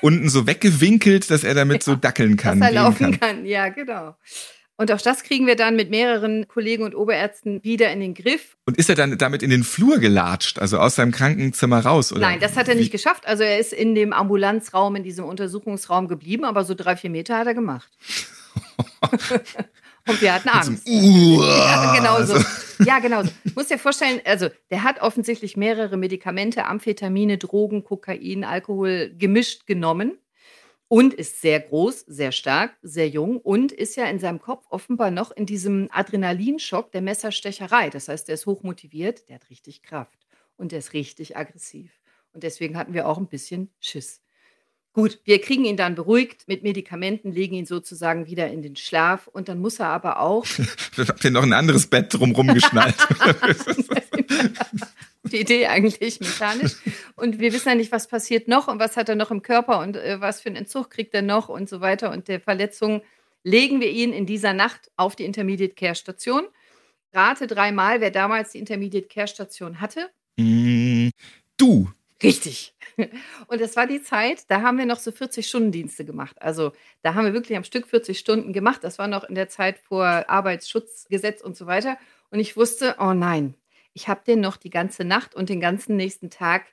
unten 0.03 0.29
so 0.29 0.47
weggewinkelt, 0.47 1.31
dass 1.31 1.45
er 1.45 1.55
damit 1.55 1.83
so 1.85 1.95
dackeln 1.95 2.37
kann. 2.37 2.61
dass 2.61 2.71
er 2.71 2.75
laufen 2.75 3.11
kann. 3.13 3.21
kann. 3.21 3.47
Ja, 3.47 3.69
genau. 3.69 4.17
Und 4.81 4.91
auch 4.93 5.01
das 5.03 5.25
kriegen 5.25 5.47
wir 5.47 5.57
dann 5.57 5.77
mit 5.77 5.91
mehreren 5.91 6.49
Kollegen 6.49 6.85
und 6.85 6.95
Oberärzten 6.95 7.63
wieder 7.63 7.93
in 7.93 8.01
den 8.01 8.15
Griff. 8.15 8.57
Und 8.65 8.79
ist 8.79 8.89
er 8.89 8.95
dann 8.95 9.19
damit 9.19 9.43
in 9.43 9.51
den 9.51 9.63
Flur 9.63 9.99
gelatscht, 9.99 10.59
also 10.59 10.79
aus 10.79 10.95
seinem 10.95 11.13
Krankenzimmer 11.13 11.81
raus? 11.81 12.13
Oder? 12.13 12.23
Nein, 12.23 12.41
das 12.41 12.57
hat 12.57 12.67
er 12.67 12.77
nicht 12.77 12.91
geschafft. 12.91 13.27
Also 13.27 13.43
er 13.43 13.59
ist 13.59 13.75
in 13.75 13.95
dem 13.95 14.15
Ambulanzraum, 14.15 14.97
in 14.97 15.03
diesem 15.03 15.27
Untersuchungsraum 15.27 16.09
geblieben, 16.09 16.47
aber 16.47 16.65
so 16.65 16.73
drei, 16.73 16.97
vier 16.97 17.11
Meter 17.11 17.37
hat 17.37 17.47
er 17.47 17.53
gemacht. 17.53 17.91
und 20.07 20.21
wir 20.21 20.35
hatten 20.35 20.49
Angst. 20.49 20.87
Ja, 20.87 21.95
genau 21.95 22.23
so. 22.25 22.37
Ja, 22.85 22.99
genau 22.99 23.23
so. 23.23 23.31
Muss 23.55 23.69
dir 23.69 23.79
vorstellen, 23.79 24.21
also 24.25 24.49
der 24.71 24.83
hat 24.83 25.03
offensichtlich 25.03 25.57
mehrere 25.57 25.97
Medikamente, 25.97 26.65
Amphetamine, 26.65 27.39
Drogen, 27.39 27.85
Kokain, 27.85 28.45
Alkohol 28.45 29.15
gemischt 29.17 29.67
genommen 29.67 30.19
und 30.89 31.15
ist 31.15 31.41
sehr 31.41 31.61
groß, 31.61 32.01
sehr 32.09 32.33
stark, 32.33 32.77
sehr 32.83 33.09
jung 33.09 33.39
und 33.39 33.71
ist 33.71 33.97
ja 33.97 34.07
in 34.07 34.19
seinem 34.19 34.41
Kopf 34.41 34.67
offenbar 34.71 35.11
noch 35.11 35.31
in 35.31 35.47
diesem 35.47 35.89
Adrenalinschock 35.93 36.91
der 36.91 37.03
Messerstecherei. 37.03 37.91
Das 37.91 38.09
heißt, 38.09 38.29
der 38.29 38.35
ist 38.35 38.47
hochmotiviert, 38.47 39.29
der 39.29 39.37
hat 39.37 39.51
richtig 39.51 39.83
Kraft 39.83 40.27
und 40.57 40.73
der 40.73 40.81
ist 40.81 40.93
richtig 40.93 41.37
aggressiv. 41.37 41.93
Und 42.33 42.43
deswegen 42.43 42.77
hatten 42.77 42.95
wir 42.95 43.07
auch 43.07 43.19
ein 43.19 43.29
bisschen 43.29 43.71
Schiss. 43.79 44.21
Gut, 44.93 45.21
wir 45.25 45.41
kriegen 45.41 45.65
ihn 45.65 45.77
dann 45.77 45.95
beruhigt 45.95 46.49
mit 46.49 46.65
Medikamenten, 46.65 47.31
legen 47.31 47.55
ihn 47.55 47.67
sozusagen 47.67 48.27
wieder 48.27 48.49
in 48.49 48.61
den 48.63 48.75
Schlaf 48.75 49.29
und 49.29 49.49
dann 49.49 49.61
muss 49.61 49.79
er 49.79 49.87
aber 49.87 50.21
auch 50.21 50.45
Habt 50.97 51.25
ihr 51.25 51.31
noch 51.31 51.45
ein 51.45 51.53
anderes 51.53 51.87
Bett 51.87 52.13
drumrum 52.13 52.49
geschnallt? 52.49 52.97
die 55.31 55.41
Idee 55.41 55.67
eigentlich 55.67 56.21
mechanisch. 56.21 56.73
Und 57.15 57.39
wir 57.39 57.53
wissen 57.53 57.69
ja 57.69 57.75
nicht, 57.75 57.93
was 57.93 58.09
passiert 58.09 58.49
noch 58.49 58.69
und 58.69 58.81
was 58.81 58.97
hat 58.97 59.09
er 59.09 59.15
noch 59.15 59.31
im 59.31 59.43
Körper 59.43 59.81
und 59.81 59.97
äh, 59.97 60.21
was 60.21 60.41
für 60.41 60.49
einen 60.49 60.57
Entzug 60.57 60.91
kriegt 60.91 61.15
er 61.15 61.23
noch 61.23 61.49
und 61.49 61.69
so 61.69 61.81
weiter. 61.81 62.11
Und 62.11 62.29
der 62.29 62.41
Verletzung 62.41 63.03
legen 63.45 63.81
wir 63.81 63.91
ihn 63.91 64.13
in 64.13 64.27
dieser 64.27 64.53
Nacht 64.53 64.91
auf 64.97 65.17
die 65.17 65.25
Intermediate 65.25 65.75
Care 65.75 65.95
Station. 65.95 66.47
Rate 67.13 67.47
dreimal, 67.47 68.01
wer 68.01 68.11
damals 68.11 68.53
die 68.53 68.59
Intermediate 68.59 69.09
Care 69.09 69.29
Station 69.29 69.81
hatte. 69.81 70.11
Mm, 70.37 71.09
du. 71.57 71.91
Richtig. 72.23 72.75
Und 73.47 73.61
das 73.61 73.77
war 73.77 73.87
die 73.87 74.03
Zeit, 74.03 74.51
da 74.51 74.63
haben 74.63 74.79
wir 74.79 74.87
noch 74.87 74.99
so 74.99 75.11
40-Stunden-Dienste 75.11 76.05
gemacht. 76.05 76.41
Also 76.41 76.73
da 77.03 77.15
haben 77.15 77.25
wir 77.25 77.33
wirklich 77.33 77.57
am 77.57 77.65
Stück 77.65 77.87
40 77.87 78.19
Stunden 78.19 78.53
gemacht. 78.53 78.85
Das 78.85 78.99
war 78.99 79.09
noch 79.09 79.25
in 79.25 79.35
der 79.35 79.49
Zeit 79.49 79.79
vor 79.79 80.05
Arbeitsschutzgesetz 80.05 81.41
und 81.41 81.57
so 81.57 81.67
weiter. 81.67 81.97
Und 82.31 82.41
ich 82.41 82.57
wusste, 82.57 82.97
oh 82.99 83.15
nein, 83.15 83.55
ich 83.95 84.09
habe 84.09 84.23
den 84.27 84.41
noch 84.41 84.57
die 84.57 84.71
ganze 84.71 85.05
Nacht 85.05 85.35
und 85.35 85.49
den 85.49 85.61
ganzen 85.61 85.97
nächsten 85.97 86.31
Tag 86.31 86.67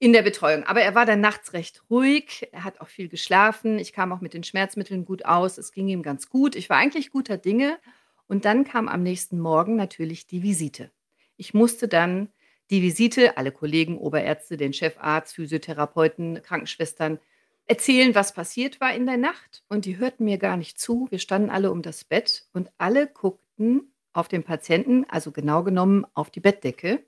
in 0.00 0.12
der 0.12 0.22
Betreuung. 0.22 0.64
Aber 0.64 0.80
er 0.80 0.94
war 0.94 1.06
dann 1.06 1.20
nachts 1.20 1.52
recht 1.52 1.82
ruhig. 1.90 2.48
Er 2.52 2.64
hat 2.64 2.80
auch 2.80 2.88
viel 2.88 3.08
geschlafen. 3.08 3.78
Ich 3.78 3.92
kam 3.92 4.12
auch 4.12 4.20
mit 4.20 4.34
den 4.34 4.44
Schmerzmitteln 4.44 5.04
gut 5.04 5.24
aus. 5.24 5.58
Es 5.58 5.72
ging 5.72 5.88
ihm 5.88 6.02
ganz 6.02 6.28
gut. 6.28 6.56
Ich 6.56 6.70
war 6.70 6.76
eigentlich 6.76 7.10
guter 7.10 7.36
Dinge. 7.36 7.78
Und 8.26 8.44
dann 8.44 8.64
kam 8.64 8.88
am 8.88 9.02
nächsten 9.02 9.38
Morgen 9.38 9.76
natürlich 9.76 10.26
die 10.26 10.42
Visite. 10.42 10.90
Ich 11.36 11.54
musste 11.54 11.88
dann 11.88 12.28
die 12.70 12.82
Visite, 12.82 13.36
alle 13.36 13.52
Kollegen, 13.52 13.98
Oberärzte, 13.98 14.56
den 14.56 14.72
Chefarzt, 14.72 15.34
Physiotherapeuten, 15.34 16.42
Krankenschwestern, 16.42 17.18
erzählen, 17.66 18.14
was 18.14 18.32
passiert 18.32 18.80
war 18.80 18.94
in 18.94 19.06
der 19.06 19.16
Nacht. 19.16 19.62
Und 19.68 19.84
die 19.84 19.98
hörten 19.98 20.24
mir 20.24 20.38
gar 20.38 20.56
nicht 20.56 20.78
zu. 20.78 21.06
Wir 21.10 21.18
standen 21.18 21.50
alle 21.50 21.70
um 21.70 21.82
das 21.82 22.04
Bett 22.04 22.46
und 22.52 22.70
alle 22.78 23.06
guckten 23.06 23.92
auf 24.12 24.28
den 24.28 24.42
Patienten, 24.42 25.04
also 25.08 25.32
genau 25.32 25.62
genommen 25.62 26.04
auf 26.14 26.30
die 26.30 26.40
Bettdecke. 26.40 27.04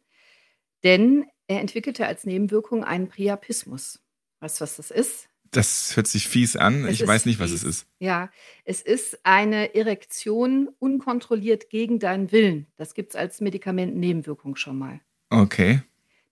Denn 0.85 1.27
er 1.47 1.61
entwickelte 1.61 2.07
als 2.07 2.25
Nebenwirkung 2.25 2.85
einen 2.85 3.09
Priapismus. 3.09 4.01
Weißt 4.41 4.61
du, 4.61 4.63
was 4.63 4.77
das 4.77 4.91
ist? 4.91 5.29
Das 5.51 5.97
hört 5.97 6.07
sich 6.07 6.29
fies 6.29 6.57
an. 6.57 6.85
Es 6.85 7.01
ich 7.01 7.07
weiß 7.07 7.27
nicht, 7.27 7.41
was 7.41 7.51
fies. 7.51 7.63
es 7.63 7.69
ist. 7.69 7.87
Ja, 7.99 8.31
es 8.65 8.83
ist 8.83 9.19
eine 9.25 9.75
Erektion 9.75 10.69
unkontrolliert 10.79 11.71
gegen 11.71 11.99
deinen 11.99 12.31
Willen. 12.31 12.67
Das 12.77 12.95
gibt 12.95 13.11
es 13.11 13.17
als 13.17 13.41
Medikamentennebenwirkung 13.41 14.55
schon 14.57 14.79
mal. 14.79 15.01
Okay. 15.31 15.83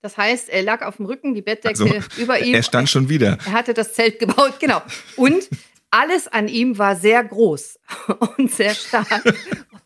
Das 0.00 0.16
heißt, 0.16 0.48
er 0.48 0.62
lag 0.62 0.82
auf 0.82 0.96
dem 0.96 1.06
Rücken, 1.06 1.34
die 1.34 1.42
Bettdecke 1.42 1.82
Also, 1.82 2.20
über 2.20 2.38
ihm. 2.40 2.54
Er 2.54 2.62
stand 2.62 2.88
schon 2.88 3.08
wieder. 3.08 3.38
Er 3.46 3.52
hatte 3.52 3.74
das 3.74 3.94
Zelt 3.94 4.18
gebaut, 4.18 4.60
genau. 4.60 4.80
Und 5.16 5.48
alles 5.90 6.28
an 6.28 6.48
ihm 6.48 6.78
war 6.78 6.96
sehr 6.96 7.24
groß 7.24 7.78
und 8.36 8.52
sehr 8.52 8.74
stark 8.74 9.24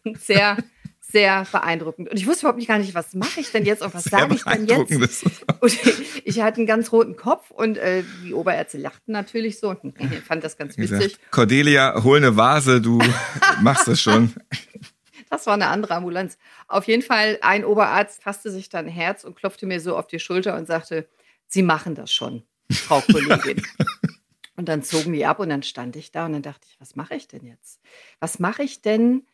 und 0.04 0.20
sehr, 0.20 0.58
sehr 1.00 1.46
beeindruckend. 1.50 2.10
Und 2.10 2.18
ich 2.18 2.26
wusste 2.26 2.42
überhaupt 2.42 2.58
nicht 2.58 2.68
gar 2.68 2.78
nicht, 2.78 2.94
was 2.94 3.14
mache 3.14 3.40
ich 3.40 3.52
denn 3.52 3.64
jetzt 3.64 3.82
und 3.82 3.94
was 3.94 4.04
Sehr 4.04 4.18
sage 4.18 4.34
ich 4.34 4.44
denn 4.44 4.66
jetzt? 4.66 5.24
Und 5.60 5.78
ich 6.24 6.40
hatte 6.40 6.58
einen 6.58 6.66
ganz 6.66 6.90
roten 6.90 7.16
Kopf 7.16 7.50
und 7.50 7.78
äh, 7.78 8.02
die 8.24 8.34
Oberärzte 8.34 8.78
lachten 8.78 9.12
natürlich 9.12 9.60
so 9.60 9.70
und 9.70 9.94
ich 10.00 10.20
fand 10.20 10.42
das 10.42 10.56
ganz 10.56 10.76
witzig. 10.76 11.18
Cordelia, 11.30 12.02
hol 12.02 12.16
eine 12.16 12.36
Vase, 12.36 12.80
du 12.80 13.00
machst 13.60 13.86
das 13.86 14.00
schon. 14.00 14.32
Das 15.32 15.46
war 15.46 15.54
eine 15.54 15.68
andere 15.68 15.94
Ambulanz. 15.94 16.36
Auf 16.68 16.86
jeden 16.86 17.00
Fall, 17.00 17.38
ein 17.40 17.64
Oberarzt 17.64 18.22
fasste 18.22 18.50
sich 18.50 18.68
dann 18.68 18.86
Herz 18.86 19.24
und 19.24 19.34
klopfte 19.34 19.64
mir 19.64 19.80
so 19.80 19.96
auf 19.96 20.06
die 20.06 20.18
Schulter 20.18 20.54
und 20.58 20.66
sagte, 20.66 21.08
Sie 21.46 21.62
machen 21.62 21.94
das 21.94 22.12
schon, 22.12 22.42
Frau 22.70 23.00
Kollegin. 23.10 23.62
und 24.56 24.68
dann 24.68 24.82
zogen 24.82 25.14
die 25.14 25.24
ab 25.24 25.40
und 25.40 25.48
dann 25.48 25.62
stand 25.62 25.96
ich 25.96 26.12
da 26.12 26.26
und 26.26 26.34
dann 26.34 26.42
dachte 26.42 26.66
ich, 26.68 26.78
was 26.78 26.96
mache 26.96 27.14
ich 27.14 27.28
denn 27.28 27.46
jetzt? 27.46 27.80
Was 28.20 28.40
mache 28.40 28.62
ich 28.62 28.82
denn 28.82 29.26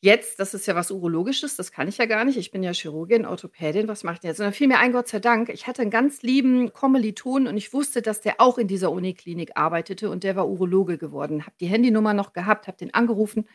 jetzt? 0.00 0.40
Das 0.40 0.54
ist 0.54 0.64
ja 0.66 0.76
was 0.76 0.90
Urologisches, 0.90 1.56
das 1.56 1.72
kann 1.72 1.88
ich 1.88 1.98
ja 1.98 2.06
gar 2.06 2.24
nicht. 2.24 2.38
Ich 2.38 2.50
bin 2.50 2.62
ja 2.62 2.72
Chirurgin, 2.72 3.26
Orthopädin, 3.26 3.86
was 3.86 4.02
mache 4.02 4.14
ich 4.14 4.20
denn 4.20 4.30
jetzt? 4.30 4.40
Und 4.40 4.46
dann 4.46 4.54
fiel 4.54 4.68
mir 4.68 4.78
ein, 4.78 4.92
Gott 4.92 5.08
sei 5.08 5.18
Dank, 5.18 5.50
ich 5.50 5.66
hatte 5.66 5.82
einen 5.82 5.90
ganz 5.90 6.22
lieben 6.22 6.72
Kommiliton 6.72 7.48
und 7.48 7.58
ich 7.58 7.74
wusste, 7.74 8.00
dass 8.00 8.22
der 8.22 8.40
auch 8.40 8.56
in 8.56 8.66
dieser 8.66 8.90
Uniklinik 8.90 9.58
arbeitete 9.58 10.08
und 10.08 10.24
der 10.24 10.36
war 10.36 10.48
Urologe 10.48 10.96
geworden. 10.96 11.42
Habe 11.42 11.56
die 11.60 11.66
Handynummer 11.66 12.14
noch 12.14 12.32
gehabt, 12.32 12.66
habe 12.66 12.78
den 12.78 12.94
angerufen 12.94 13.46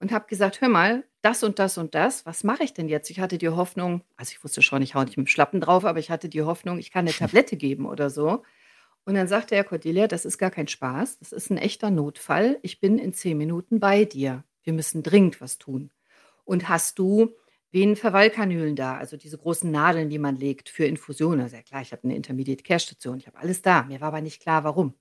und 0.00 0.12
habe 0.12 0.26
gesagt, 0.26 0.60
hör 0.60 0.68
mal, 0.68 1.04
das 1.22 1.42
und 1.42 1.58
das 1.58 1.78
und 1.78 1.94
das, 1.94 2.24
was 2.26 2.42
mache 2.42 2.64
ich 2.64 2.72
denn 2.72 2.88
jetzt? 2.88 3.10
Ich 3.10 3.20
hatte 3.20 3.38
die 3.38 3.50
Hoffnung, 3.50 4.02
also 4.16 4.32
ich 4.32 4.42
wusste 4.42 4.62
schon, 4.62 4.82
ich 4.82 4.94
hau 4.94 5.04
nicht 5.04 5.16
mit 5.16 5.26
dem 5.26 5.30
Schlappen 5.30 5.60
drauf, 5.60 5.84
aber 5.84 5.98
ich 5.98 6.10
hatte 6.10 6.28
die 6.28 6.42
Hoffnung, 6.42 6.78
ich 6.78 6.90
kann 6.90 7.06
eine 7.06 7.14
Tablette 7.16 7.56
geben 7.56 7.86
oder 7.86 8.10
so. 8.10 8.42
Und 9.04 9.14
dann 9.14 9.28
sagte 9.28 9.54
er, 9.54 9.64
Cordelia, 9.64 10.06
das 10.08 10.24
ist 10.24 10.38
gar 10.38 10.50
kein 10.50 10.68
Spaß, 10.68 11.18
das 11.18 11.32
ist 11.32 11.50
ein 11.50 11.58
echter 11.58 11.90
Notfall. 11.90 12.58
Ich 12.62 12.80
bin 12.80 12.98
in 12.98 13.12
zehn 13.12 13.36
Minuten 13.36 13.80
bei 13.80 14.04
dir. 14.04 14.44
Wir 14.62 14.72
müssen 14.72 15.02
dringend 15.02 15.40
was 15.40 15.58
tun. 15.58 15.90
Und 16.44 16.68
hast 16.68 16.98
du 16.98 17.34
Venenverwallkanülen 17.72 18.76
da, 18.76 18.96
also 18.96 19.16
diese 19.16 19.38
großen 19.38 19.70
Nadeln, 19.70 20.10
die 20.10 20.18
man 20.18 20.36
legt 20.36 20.68
für 20.68 20.84
Infusionen? 20.84 21.40
Also 21.40 21.56
ja 21.56 21.62
klar, 21.62 21.82
ich 21.82 21.92
habe 21.92 22.04
eine 22.04 22.16
Intermediate 22.16 22.62
Care 22.62 22.80
Station, 22.80 23.18
ich 23.18 23.26
habe 23.26 23.38
alles 23.38 23.62
da. 23.62 23.84
Mir 23.84 24.00
war 24.00 24.08
aber 24.08 24.20
nicht 24.20 24.42
klar, 24.42 24.64
warum. 24.64 24.94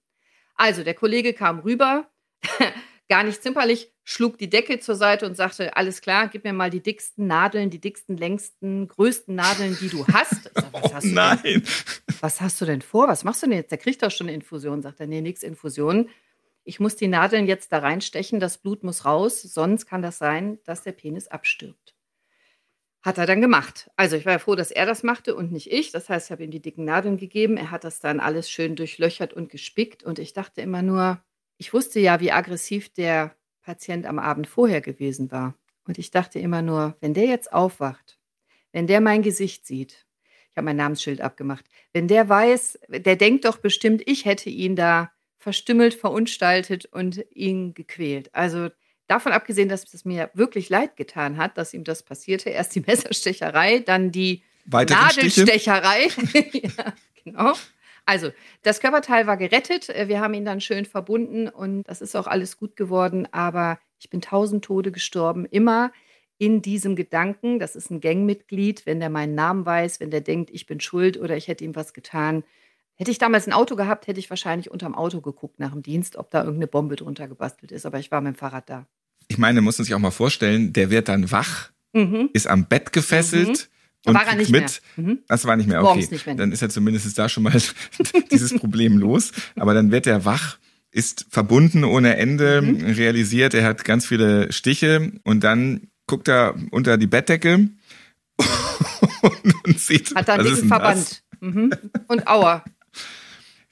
Also 0.55 0.83
der 0.83 0.93
Kollege 0.93 1.33
kam 1.33 1.59
rüber, 1.59 2.09
gar 3.09 3.23
nicht 3.23 3.41
zimperlich, 3.43 3.91
schlug 4.03 4.37
die 4.37 4.49
Decke 4.49 4.79
zur 4.79 4.95
Seite 4.95 5.25
und 5.25 5.35
sagte, 5.35 5.75
alles 5.75 6.01
klar, 6.01 6.29
gib 6.29 6.43
mir 6.43 6.53
mal 6.53 6.69
die 6.69 6.81
dicksten 6.81 7.27
Nadeln, 7.27 7.69
die 7.69 7.81
dicksten, 7.81 8.15
längsten, 8.15 8.87
größten 8.87 9.35
Nadeln, 9.35 9.77
die 9.81 9.89
du 9.89 10.05
hast. 10.07 10.51
Sag, 10.53 10.71
was, 10.71 10.83
Oh 10.83 10.93
hast 10.93 11.03
du 11.03 11.07
denn, 11.07 11.15
nein. 11.15 11.63
was 12.21 12.41
hast 12.41 12.61
du 12.61 12.65
denn 12.65 12.81
vor? 12.81 13.07
Was 13.07 13.23
machst 13.23 13.43
du 13.43 13.47
denn 13.47 13.57
jetzt? 13.57 13.71
Der 13.71 13.77
kriegt 13.77 14.01
doch 14.01 14.11
schon 14.11 14.27
eine 14.27 14.35
Infusion. 14.35 14.81
Sagt 14.81 14.99
er, 14.99 15.07
nee, 15.07 15.21
nix 15.21 15.43
Infusion. 15.43 16.09
Ich 16.63 16.79
muss 16.79 16.95
die 16.95 17.07
Nadeln 17.07 17.47
jetzt 17.47 17.71
da 17.71 17.79
reinstechen, 17.79 18.39
das 18.39 18.59
Blut 18.59 18.83
muss 18.83 19.03
raus, 19.05 19.41
sonst 19.41 19.87
kann 19.87 20.03
das 20.03 20.19
sein, 20.19 20.59
dass 20.65 20.83
der 20.83 20.91
Penis 20.91 21.27
abstirbt. 21.27 21.95
Hat 23.01 23.17
er 23.17 23.25
dann 23.25 23.41
gemacht. 23.41 23.89
Also 23.95 24.17
ich 24.17 24.25
war 24.25 24.33
ja 24.33 24.39
froh, 24.39 24.55
dass 24.55 24.71
er 24.71 24.85
das 24.85 25.03
machte 25.03 25.33
und 25.35 25.51
nicht 25.51 25.71
ich. 25.71 25.91
Das 25.91 26.09
heißt, 26.09 26.27
ich 26.27 26.31
habe 26.31 26.43
ihm 26.43 26.51
die 26.51 26.61
dicken 26.61 26.83
Nadeln 26.83 27.17
gegeben. 27.17 27.57
Er 27.57 27.71
hat 27.71 27.85
das 27.85 27.99
dann 27.99 28.19
alles 28.19 28.51
schön 28.51 28.75
durchlöchert 28.75 29.33
und 29.33 29.49
gespickt. 29.49 30.03
Und 30.03 30.19
ich 30.19 30.33
dachte 30.33 30.61
immer 30.61 30.81
nur, 30.81 31.23
ich 31.59 31.73
wusste 31.73 31.99
ja, 31.99 32.19
wie 32.21 32.31
aggressiv 32.31 32.89
der 32.93 33.35
Patient 33.61 34.05
am 34.07 34.17
Abend 34.17 34.47
vorher 34.47 34.81
gewesen 34.81 35.29
war. 35.31 35.53
Und 35.83 35.99
ich 35.99 36.09
dachte 36.09 36.39
immer 36.39 36.61
nur, 36.61 36.95
wenn 37.01 37.13
der 37.13 37.25
jetzt 37.25 37.51
aufwacht, 37.51 38.17
wenn 38.71 38.87
der 38.87 39.01
mein 39.01 39.21
Gesicht 39.21 39.67
sieht, 39.67 40.05
ich 40.49 40.57
habe 40.57 40.65
mein 40.65 40.77
Namensschild 40.77 41.21
abgemacht, 41.21 41.65
wenn 41.93 42.07
der 42.07 42.29
weiß, 42.29 42.79
der 42.87 43.17
denkt 43.17 43.45
doch 43.45 43.57
bestimmt, 43.57 44.01
ich 44.05 44.25
hätte 44.25 44.49
ihn 44.49 44.75
da 44.75 45.11
verstümmelt, 45.37 45.93
verunstaltet 45.93 46.85
und 46.85 47.25
ihn 47.31 47.73
gequält. 47.73 48.33
Also 48.33 48.69
davon 49.07 49.33
abgesehen, 49.33 49.67
dass 49.67 49.93
es 49.93 50.05
mir 50.05 50.31
wirklich 50.33 50.69
leid 50.69 50.95
getan 50.95 51.37
hat, 51.37 51.57
dass 51.57 51.73
ihm 51.73 51.83
das 51.83 52.03
passierte. 52.03 52.49
Erst 52.49 52.73
die 52.75 52.81
Messerstecherei, 52.87 53.79
dann 53.79 54.11
die 54.11 54.43
Nadelstecherei. 54.65 56.07
ja, 56.53 56.93
genau. 57.23 57.53
Also, 58.09 58.31
das 58.63 58.79
Körperteil 58.79 59.27
war 59.27 59.37
gerettet. 59.37 59.87
Äh, 59.89 60.07
wir 60.07 60.19
haben 60.19 60.33
ihn 60.33 60.43
dann 60.43 60.61
schön 60.61 60.85
verbunden 60.85 61.47
und 61.47 61.83
das 61.83 62.01
ist 62.01 62.15
auch 62.15 62.25
alles 62.25 62.57
gut 62.57 62.75
geworden. 62.75 63.27
Aber 63.31 63.77
ich 63.99 64.09
bin 64.09 64.19
tausend 64.19 64.65
Tode 64.65 64.91
gestorben. 64.91 65.45
Immer 65.45 65.91
in 66.39 66.63
diesem 66.63 66.95
Gedanken, 66.95 67.59
das 67.59 67.75
ist 67.75 67.91
ein 67.91 68.01
Gangmitglied, 68.01 68.87
wenn 68.87 68.99
der 68.99 69.11
meinen 69.11 69.35
Namen 69.35 69.63
weiß, 69.63 69.99
wenn 69.99 70.09
der 70.09 70.21
denkt, 70.21 70.49
ich 70.49 70.65
bin 70.65 70.79
schuld 70.79 71.19
oder 71.19 71.37
ich 71.37 71.47
hätte 71.47 71.63
ihm 71.63 71.75
was 71.75 71.93
getan. 71.93 72.43
Hätte 72.95 73.11
ich 73.11 73.19
damals 73.19 73.45
ein 73.45 73.53
Auto 73.53 73.75
gehabt, 73.75 74.07
hätte 74.07 74.19
ich 74.19 74.31
wahrscheinlich 74.31 74.71
unterm 74.71 74.95
Auto 74.95 75.21
geguckt 75.21 75.59
nach 75.59 75.71
dem 75.73 75.83
Dienst, 75.83 76.15
ob 76.15 76.31
da 76.31 76.39
irgendeine 76.39 76.65
Bombe 76.67 76.95
drunter 76.95 77.27
gebastelt 77.27 77.71
ist. 77.71 77.85
Aber 77.85 77.99
ich 77.99 78.09
war 78.09 78.21
mit 78.21 78.33
dem 78.33 78.39
Fahrrad 78.39 78.71
da. 78.71 78.87
Ich 79.27 79.37
meine, 79.37 79.61
muss 79.61 79.77
man 79.77 79.85
sich 79.85 79.93
auch 79.93 79.99
mal 79.99 80.09
vorstellen, 80.09 80.73
der 80.73 80.89
wird 80.89 81.09
dann 81.09 81.31
wach, 81.31 81.69
mhm. 81.93 82.31
ist 82.33 82.47
am 82.47 82.65
Bett 82.65 82.91
gefesselt. 82.91 83.49
Mhm 83.49 83.78
und 84.05 84.15
war 84.15 84.27
er 84.27 84.35
nicht 84.35 84.51
mit. 84.51 84.81
Mehr. 84.95 85.05
Mhm. 85.07 85.19
Das 85.27 85.45
war 85.45 85.55
nicht 85.55 85.67
mehr 85.67 85.83
okay. 85.83 86.07
Nicht 86.09 86.25
mehr. 86.25 86.35
Dann 86.35 86.51
ist 86.51 86.62
er 86.62 86.69
zumindest 86.69 87.17
da 87.17 87.29
schon 87.29 87.43
mal 87.43 87.62
dieses 88.31 88.53
Problem 88.55 88.97
los. 88.97 89.31
Aber 89.55 89.73
dann 89.73 89.91
wird 89.91 90.07
er 90.07 90.25
wach, 90.25 90.57
ist 90.91 91.25
verbunden 91.29 91.83
ohne 91.83 92.17
Ende, 92.17 92.62
mhm. 92.62 92.85
realisiert, 92.85 93.53
er 93.53 93.65
hat 93.65 93.83
ganz 93.83 94.05
viele 94.05 94.51
Stiche 94.51 95.12
und 95.23 95.43
dann 95.43 95.88
guckt 96.07 96.27
er 96.27 96.55
unter 96.71 96.97
die 96.97 97.07
Bettdecke 97.07 97.69
und 99.65 99.79
sieht, 99.79 100.15
hat 100.15 100.27
dann 100.27 100.43
dicken 100.43 100.67
Verband. 100.67 101.21
Mhm. 101.41 101.71
Und 102.07 102.27
Aua. 102.27 102.63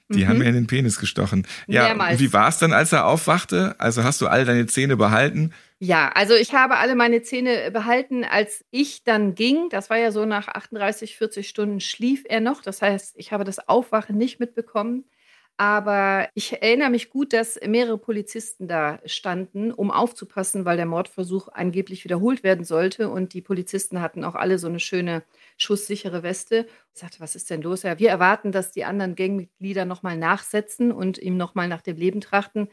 Die 0.09 0.23
mhm. 0.23 0.27
haben 0.27 0.37
mir 0.37 0.45
in 0.45 0.53
den 0.53 0.67
Penis 0.67 0.99
gestochen. 0.99 1.45
Ja, 1.67 1.83
Mehrmals. 1.83 2.19
wie 2.19 2.31
war 2.31 2.47
es 2.47 2.59
dann, 2.59 2.71
als 2.71 2.93
er 2.93 3.05
aufwachte? 3.05 3.75
Also 3.79 4.03
hast 4.03 4.21
du 4.21 4.27
all 4.27 4.45
deine 4.45 4.65
Zähne 4.67 4.95
behalten? 4.95 5.51
Ja, 5.79 6.09
also 6.15 6.33
ich 6.33 6.53
habe 6.55 6.77
alle 6.77 6.95
meine 6.95 7.21
Zähne 7.21 7.69
behalten, 7.71 8.23
als 8.23 8.65
ich 8.71 9.03
dann 9.03 9.35
ging. 9.35 9.69
Das 9.69 9.89
war 9.91 9.97
ja 9.97 10.11
so 10.11 10.25
nach 10.25 10.47
38, 10.47 11.15
40 11.17 11.47
Stunden 11.47 11.79
schlief 11.81 12.23
er 12.27 12.39
noch. 12.41 12.63
Das 12.63 12.81
heißt, 12.81 13.13
ich 13.17 13.31
habe 13.31 13.43
das 13.43 13.67
Aufwachen 13.69 14.17
nicht 14.17 14.39
mitbekommen. 14.39 15.05
Aber 15.59 16.29
ich 16.35 16.53
erinnere 16.61 16.89
mich 16.91 17.09
gut, 17.09 17.33
dass 17.33 17.59
mehrere 17.65 17.97
Polizisten 17.97 18.67
da 18.67 18.99
standen, 19.05 19.71
um 19.71 19.89
aufzupassen, 19.91 20.65
weil 20.65 20.77
der 20.77 20.85
Mordversuch 20.85 21.47
angeblich 21.51 22.03
wiederholt 22.03 22.43
werden 22.43 22.63
sollte. 22.65 23.09
Und 23.09 23.33
die 23.33 23.41
Polizisten 23.41 24.01
hatten 24.01 24.23
auch 24.23 24.35
alle 24.35 24.59
so 24.59 24.67
eine 24.67 24.79
schöne 24.79 25.23
schusssichere 25.57 26.21
Weste. 26.23 26.67
Ich 26.93 26.99
sagte, 27.01 27.19
was 27.19 27.35
ist 27.35 27.49
denn 27.49 27.61
los? 27.63 27.83
Ja, 27.83 27.97
wir 27.99 28.09
erwarten, 28.09 28.51
dass 28.51 28.71
die 28.71 28.85
anderen 28.85 29.15
Gangmitglieder 29.15 29.85
nochmal 29.85 30.17
nachsetzen 30.17 30.91
und 30.91 31.17
ihm 31.19 31.37
nochmal 31.37 31.67
nach 31.67 31.81
dem 31.81 31.97
Leben 31.97 32.21
trachten. 32.21 32.69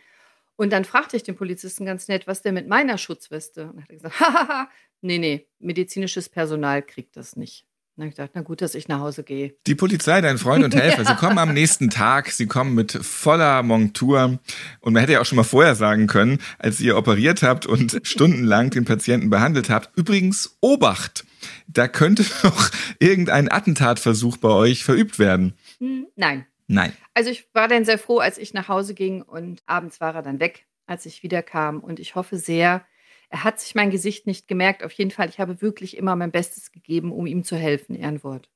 Und 0.57 0.73
dann 0.73 0.85
fragte 0.85 1.17
ich 1.17 1.23
den 1.23 1.37
Polizisten 1.37 1.85
ganz 1.85 2.09
nett, 2.09 2.27
was 2.27 2.43
denn 2.43 2.55
mit 2.55 2.69
meiner 2.69 2.99
Schutzweste? 2.99 3.67
Und 3.67 3.79
er 3.79 3.83
hat 3.83 3.89
gesagt, 3.89 4.21
hahaha, 4.21 4.69
nee, 5.01 5.19
nee, 5.19 5.47
medizinisches 5.59 6.29
Personal 6.29 6.83
kriegt 6.83 7.17
das 7.17 7.37
nicht. 7.37 7.67
Und 7.97 8.01
dann 8.01 8.07
habe 8.07 8.11
ich 8.11 8.17
gedacht, 8.17 8.31
na 8.35 8.41
gut, 8.41 8.61
dass 8.61 8.75
ich 8.75 8.89
nach 8.89 8.99
Hause 8.99 9.23
gehe. 9.23 9.55
Die 9.69 9.77
Polizei, 9.77 10.21
dein 10.21 10.39
Freund 10.39 10.65
und 10.65 10.75
Helfer, 10.75 11.05
sie 11.07 11.15
kommen 11.15 11.39
am 11.39 11.53
nächsten 11.53 11.91
Tag, 11.91 12.31
sie 12.31 12.47
kommen 12.47 12.75
mit 12.75 12.91
voller 12.91 13.63
Montur. 13.63 14.41
Und 14.81 14.93
man 14.93 15.01
hätte 15.01 15.13
ja 15.13 15.21
auch 15.21 15.25
schon 15.25 15.37
mal 15.37 15.45
vorher 15.45 15.77
sagen 15.77 16.09
können, 16.09 16.39
als 16.59 16.81
ihr 16.81 16.97
operiert 16.97 17.45
habt 17.45 17.67
und 17.67 18.01
stundenlang 18.07 18.71
den 18.71 18.85
Patienten 18.85 19.31
behandelt 19.31 19.71
habt, 19.71 19.97
übrigens, 19.97 20.57
Obacht, 20.61 21.25
da 21.69 21.87
könnte 21.87 22.25
noch 22.43 22.71
irgendein 22.99 23.49
Attentatversuch 23.51 24.39
bei 24.39 24.51
euch 24.51 24.83
verübt 24.83 25.21
werden. 25.21 25.55
Hm, 25.79 26.07
nein. 26.17 26.47
Nein. 26.67 26.93
Also 27.13 27.31
ich 27.31 27.47
war 27.53 27.69
dann 27.69 27.85
sehr 27.85 27.99
froh, 27.99 28.19
als 28.19 28.39
ich 28.39 28.55
nach 28.55 28.69
Hause 28.69 28.95
ging 28.95 29.23
und 29.23 29.63
abends 29.67 30.01
war 30.01 30.15
er 30.15 30.23
dann 30.23 30.41
weg, 30.41 30.67
als 30.87 31.07
ich 31.07 31.23
wiederkam. 31.23 31.81
Und 31.81 32.01
ich 32.01 32.15
hoffe 32.15 32.39
sehr, 32.39 32.85
er 33.29 33.45
hat 33.45 33.61
sich 33.61 33.75
mein 33.75 33.91
Gesicht 33.91 34.27
nicht 34.27 34.49
gemerkt. 34.49 34.83
Auf 34.83 34.93
jeden 34.93 35.11
Fall, 35.11 35.29
ich 35.29 35.41
habe 35.41 35.61
wirklich 35.61 35.97
immer 35.97 36.17
mein 36.17 36.31
Bestes 36.31 36.73
gegeben, 36.73 37.13
um 37.13 37.27
ihm 37.27 37.45
zu 37.45 37.57
helfen. 37.57 37.95
Ehrenwort. 37.95 38.49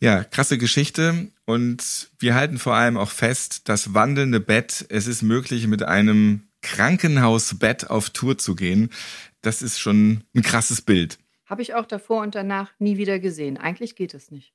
Ja, 0.00 0.24
krasse 0.24 0.58
Geschichte. 0.58 1.28
Und 1.44 2.10
wir 2.18 2.34
halten 2.34 2.58
vor 2.58 2.74
allem 2.74 2.96
auch 2.96 3.10
fest, 3.10 3.68
das 3.68 3.94
wandelnde 3.94 4.40
Bett, 4.40 4.84
es 4.88 5.06
ist 5.06 5.22
möglich, 5.22 5.68
mit 5.68 5.84
einem 5.84 6.48
Krankenhausbett 6.62 7.90
auf 7.90 8.10
Tour 8.10 8.38
zu 8.38 8.56
gehen. 8.56 8.90
Das 9.42 9.62
ist 9.62 9.78
schon 9.78 10.24
ein 10.34 10.42
krasses 10.42 10.82
Bild. 10.82 11.18
Habe 11.46 11.62
ich 11.62 11.74
auch 11.74 11.86
davor 11.86 12.22
und 12.22 12.34
danach 12.34 12.72
nie 12.78 12.96
wieder 12.96 13.18
gesehen. 13.18 13.58
Eigentlich 13.58 13.94
geht 13.94 14.14
es 14.14 14.30
nicht. 14.30 14.52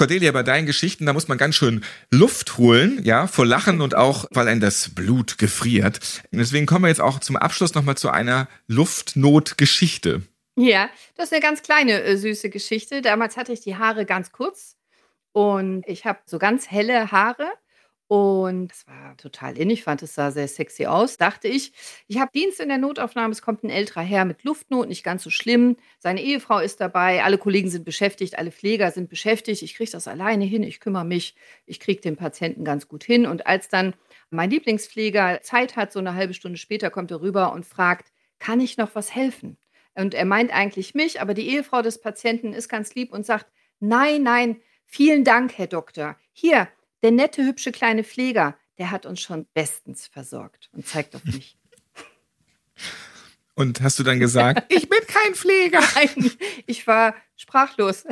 Cordelia, 0.00 0.32
bei 0.32 0.42
deinen 0.42 0.64
Geschichten, 0.64 1.04
da 1.04 1.12
muss 1.12 1.28
man 1.28 1.36
ganz 1.36 1.56
schön 1.56 1.84
Luft 2.10 2.56
holen, 2.56 3.04
ja, 3.04 3.26
vor 3.26 3.44
Lachen 3.44 3.82
und 3.82 3.94
auch, 3.94 4.24
weil 4.30 4.48
ein 4.48 4.58
das 4.58 4.94
Blut 4.94 5.36
gefriert. 5.36 6.22
Deswegen 6.32 6.64
kommen 6.64 6.84
wir 6.84 6.88
jetzt 6.88 7.02
auch 7.02 7.20
zum 7.20 7.36
Abschluss 7.36 7.74
nochmal 7.74 7.98
zu 7.98 8.08
einer 8.08 8.48
Luftnotgeschichte. 8.66 10.22
Ja, 10.56 10.88
das 11.16 11.26
ist 11.26 11.32
eine 11.34 11.42
ganz 11.42 11.60
kleine, 11.60 12.02
äh, 12.02 12.16
süße 12.16 12.48
Geschichte. 12.48 13.02
Damals 13.02 13.36
hatte 13.36 13.52
ich 13.52 13.60
die 13.60 13.76
Haare 13.76 14.06
ganz 14.06 14.32
kurz 14.32 14.78
und 15.32 15.86
ich 15.86 16.06
habe 16.06 16.20
so 16.24 16.38
ganz 16.38 16.70
helle 16.70 17.12
Haare 17.12 17.52
und 18.10 18.72
es 18.72 18.88
war 18.88 19.16
total 19.18 19.56
in. 19.56 19.70
Ich 19.70 19.84
fand, 19.84 20.02
es 20.02 20.16
sah 20.16 20.32
sehr 20.32 20.48
sexy 20.48 20.86
aus. 20.86 21.16
Dachte 21.16 21.46
ich, 21.46 21.72
ich 22.08 22.18
habe 22.18 22.32
Dienst 22.34 22.58
in 22.58 22.68
der 22.68 22.78
Notaufnahme. 22.78 23.30
Es 23.30 23.40
kommt 23.40 23.62
ein 23.62 23.70
älterer 23.70 24.00
Herr 24.00 24.24
mit 24.24 24.42
Luftnot, 24.42 24.88
nicht 24.88 25.04
ganz 25.04 25.22
so 25.22 25.30
schlimm. 25.30 25.76
Seine 26.00 26.20
Ehefrau 26.20 26.58
ist 26.58 26.80
dabei. 26.80 27.22
Alle 27.22 27.38
Kollegen 27.38 27.70
sind 27.70 27.84
beschäftigt. 27.84 28.36
Alle 28.36 28.50
Pfleger 28.50 28.90
sind 28.90 29.10
beschäftigt. 29.10 29.62
Ich 29.62 29.76
kriege 29.76 29.92
das 29.92 30.08
alleine 30.08 30.44
hin. 30.44 30.64
Ich 30.64 30.80
kümmere 30.80 31.04
mich. 31.04 31.36
Ich 31.66 31.78
kriege 31.78 32.00
den 32.00 32.16
Patienten 32.16 32.64
ganz 32.64 32.88
gut 32.88 33.04
hin. 33.04 33.26
Und 33.26 33.46
als 33.46 33.68
dann 33.68 33.94
mein 34.30 34.50
Lieblingspfleger 34.50 35.42
Zeit 35.42 35.76
hat, 35.76 35.92
so 35.92 36.00
eine 36.00 36.16
halbe 36.16 36.34
Stunde 36.34 36.58
später, 36.58 36.90
kommt 36.90 37.12
er 37.12 37.20
rüber 37.20 37.52
und 37.52 37.64
fragt, 37.64 38.10
kann 38.40 38.58
ich 38.58 38.76
noch 38.76 38.96
was 38.96 39.14
helfen? 39.14 39.56
Und 39.94 40.14
er 40.14 40.24
meint 40.24 40.52
eigentlich 40.52 40.94
mich, 40.94 41.20
aber 41.20 41.32
die 41.32 41.48
Ehefrau 41.48 41.80
des 41.80 42.00
Patienten 42.00 42.54
ist 42.54 42.68
ganz 42.68 42.92
lieb 42.96 43.12
und 43.12 43.24
sagt, 43.24 43.46
nein, 43.78 44.24
nein, 44.24 44.60
vielen 44.84 45.22
Dank, 45.22 45.56
Herr 45.56 45.68
Doktor. 45.68 46.16
Hier, 46.32 46.66
der 47.02 47.10
nette, 47.10 47.44
hübsche 47.44 47.72
kleine 47.72 48.04
Pfleger, 48.04 48.56
der 48.78 48.90
hat 48.90 49.06
uns 49.06 49.20
schon 49.20 49.46
bestens 49.54 50.06
versorgt 50.06 50.70
und 50.72 50.86
zeigt 50.86 51.14
auf 51.14 51.24
mich. 51.24 51.56
Und 53.56 53.82
hast 53.82 53.98
du 53.98 54.04
dann 54.04 54.18
gesagt, 54.18 54.72
ich 54.74 54.88
bin 54.88 55.00
kein 55.06 55.34
Pfleger? 55.34 55.80
Nein, 55.94 56.30
ich 56.64 56.86
war 56.86 57.14
sprachlos. 57.36 58.04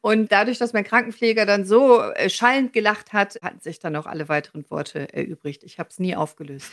Und 0.00 0.32
dadurch, 0.32 0.58
dass 0.58 0.72
mein 0.72 0.82
Krankenpfleger 0.82 1.46
dann 1.46 1.64
so 1.64 2.02
äh, 2.02 2.28
schallend 2.28 2.72
gelacht 2.72 3.12
hat, 3.12 3.38
hatten 3.40 3.60
sich 3.60 3.78
dann 3.78 3.94
auch 3.94 4.06
alle 4.06 4.28
weiteren 4.28 4.68
Worte 4.68 5.12
erübrigt. 5.14 5.62
Ich 5.62 5.78
habe 5.78 5.90
es 5.90 6.00
nie 6.00 6.16
aufgelöst. 6.16 6.72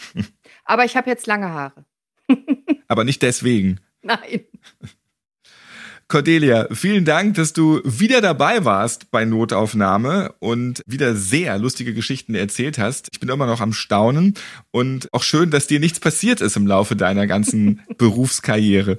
Aber 0.65 0.84
ich 0.84 0.98
habe 0.98 1.08
jetzt 1.12 1.28
lange 1.28 1.50
Haare. 1.50 1.86
Aber 2.88 3.04
nicht 3.04 3.22
deswegen. 3.22 3.80
Nein. 4.02 4.46
Cordelia, 6.10 6.70
vielen 6.72 7.04
Dank, 7.04 7.36
dass 7.36 7.52
du 7.52 7.82
wieder 7.84 8.22
dabei 8.22 8.63
warst 8.63 9.12
bei 9.12 9.26
Notaufnahme 9.26 10.34
und 10.39 10.82
wieder 10.86 11.15
sehr 11.15 11.58
lustige 11.58 11.93
Geschichten 11.93 12.34
erzählt 12.34 12.78
hast. 12.78 13.10
Ich 13.12 13.20
bin 13.20 13.28
immer 13.28 13.46
noch 13.46 13.60
am 13.60 13.74
Staunen 13.74 14.36
und 14.72 15.13
auch 15.13 15.24
schön, 15.24 15.52
dass 15.52 15.67
dir 15.67 15.82
nichts 15.82 16.00
passiert 16.00 16.39
ist 16.39 16.56
im 16.56 16.65
Laufe 16.65 16.96
deiner 16.96 17.28
ganzen 17.28 17.82
Berufskarriere. 17.98 18.96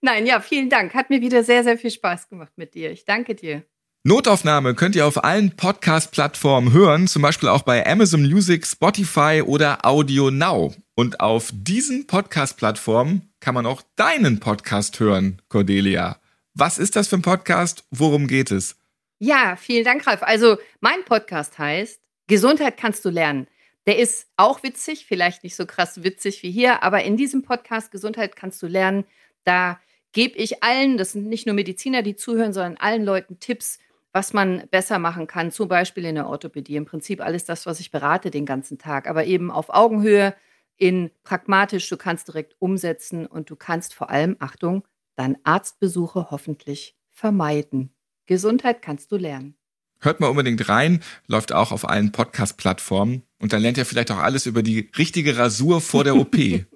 Nein, 0.00 0.24
ja, 0.24 0.40
vielen 0.40 0.70
Dank. 0.70 0.94
Hat 0.94 1.10
mir 1.10 1.20
wieder 1.20 1.44
sehr, 1.44 1.64
sehr 1.64 1.76
viel 1.76 1.90
Spaß 1.90 2.30
gemacht 2.30 2.52
mit 2.56 2.72
dir. 2.72 2.90
Ich 2.90 3.04
danke 3.04 3.34
dir. 3.34 3.62
Notaufnahme 4.04 4.74
könnt 4.74 4.96
ihr 4.96 5.06
auf 5.06 5.22
allen 5.22 5.54
Podcast-Plattformen 5.54 6.72
hören, 6.72 7.08
zum 7.08 7.20
Beispiel 7.20 7.50
auch 7.50 7.62
bei 7.62 7.86
Amazon 7.86 8.22
Music, 8.22 8.66
Spotify 8.66 9.42
oder 9.44 9.84
Audio 9.84 10.30
Now. 10.30 10.74
Und 10.94 11.20
auf 11.20 11.50
diesen 11.52 12.06
Podcast-Plattformen 12.06 13.30
kann 13.38 13.54
man 13.54 13.66
auch 13.66 13.82
deinen 13.96 14.40
Podcast 14.40 14.98
hören, 14.98 15.42
Cordelia. 15.50 16.21
Was 16.54 16.76
ist 16.76 16.96
das 16.96 17.08
für 17.08 17.16
ein 17.16 17.22
Podcast? 17.22 17.84
Worum 17.90 18.26
geht 18.26 18.50
es? 18.50 18.76
Ja, 19.18 19.56
vielen 19.56 19.84
Dank, 19.84 20.06
Ralf. 20.06 20.22
Also, 20.22 20.58
mein 20.80 21.02
Podcast 21.06 21.58
heißt 21.58 21.98
Gesundheit 22.26 22.76
kannst 22.76 23.06
du 23.06 23.08
lernen. 23.08 23.46
Der 23.86 23.98
ist 23.98 24.28
auch 24.36 24.62
witzig, 24.62 25.06
vielleicht 25.06 25.44
nicht 25.44 25.56
so 25.56 25.64
krass 25.64 26.02
witzig 26.04 26.42
wie 26.42 26.50
hier, 26.50 26.82
aber 26.82 27.04
in 27.04 27.16
diesem 27.16 27.42
Podcast 27.42 27.90
Gesundheit 27.90 28.36
kannst 28.36 28.62
du 28.62 28.66
lernen, 28.66 29.04
da 29.44 29.80
gebe 30.12 30.36
ich 30.36 30.62
allen, 30.62 30.98
das 30.98 31.12
sind 31.12 31.26
nicht 31.26 31.46
nur 31.46 31.54
Mediziner, 31.54 32.02
die 32.02 32.16
zuhören, 32.16 32.52
sondern 32.52 32.76
allen 32.76 33.04
Leuten 33.04 33.40
Tipps, 33.40 33.78
was 34.12 34.34
man 34.34 34.64
besser 34.70 34.98
machen 34.98 35.26
kann, 35.26 35.52
zum 35.52 35.68
Beispiel 35.68 36.04
in 36.04 36.16
der 36.16 36.28
Orthopädie. 36.28 36.76
Im 36.76 36.84
Prinzip 36.84 37.22
alles 37.22 37.46
das, 37.46 37.64
was 37.64 37.80
ich 37.80 37.90
berate 37.90 38.30
den 38.30 38.44
ganzen 38.44 38.76
Tag, 38.76 39.08
aber 39.08 39.24
eben 39.24 39.50
auf 39.50 39.70
Augenhöhe, 39.70 40.34
in 40.76 41.10
pragmatisch, 41.24 41.88
du 41.88 41.96
kannst 41.96 42.28
direkt 42.28 42.56
umsetzen 42.58 43.26
und 43.26 43.48
du 43.48 43.56
kannst 43.56 43.94
vor 43.94 44.10
allem, 44.10 44.36
Achtung, 44.38 44.84
dann 45.16 45.36
Arztbesuche 45.44 46.28
hoffentlich 46.30 46.96
vermeiden. 47.10 47.90
Gesundheit 48.26 48.82
kannst 48.82 49.12
du 49.12 49.16
lernen. 49.16 49.54
Hört 50.00 50.18
mal 50.18 50.28
unbedingt 50.28 50.68
rein, 50.68 51.00
läuft 51.28 51.52
auch 51.52 51.70
auf 51.70 51.88
allen 51.88 52.10
Podcast-Plattformen. 52.10 53.22
Und 53.38 53.52
dann 53.52 53.62
lernt 53.62 53.78
ihr 53.78 53.86
vielleicht 53.86 54.10
auch 54.10 54.18
alles 54.18 54.46
über 54.46 54.62
die 54.62 54.90
richtige 54.98 55.36
Rasur 55.36 55.80
vor 55.80 56.04
der 56.04 56.16
OP. 56.16 56.36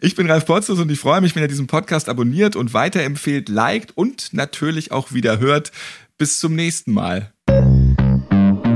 Ich 0.00 0.14
bin 0.14 0.30
Ralf 0.30 0.46
Potzus 0.46 0.78
und 0.78 0.90
ich 0.90 1.00
freue 1.00 1.20
mich, 1.20 1.34
wenn 1.34 1.42
ihr 1.42 1.48
diesen 1.48 1.66
Podcast 1.66 2.08
abonniert 2.08 2.54
und 2.54 2.72
weiterempfehlt, 2.72 3.48
liked 3.48 3.96
und 3.96 4.32
natürlich 4.32 4.92
auch 4.92 5.12
wieder 5.12 5.40
hört. 5.40 5.72
Bis 6.18 6.38
zum 6.38 6.54
nächsten 6.54 6.92
Mal. 6.92 7.32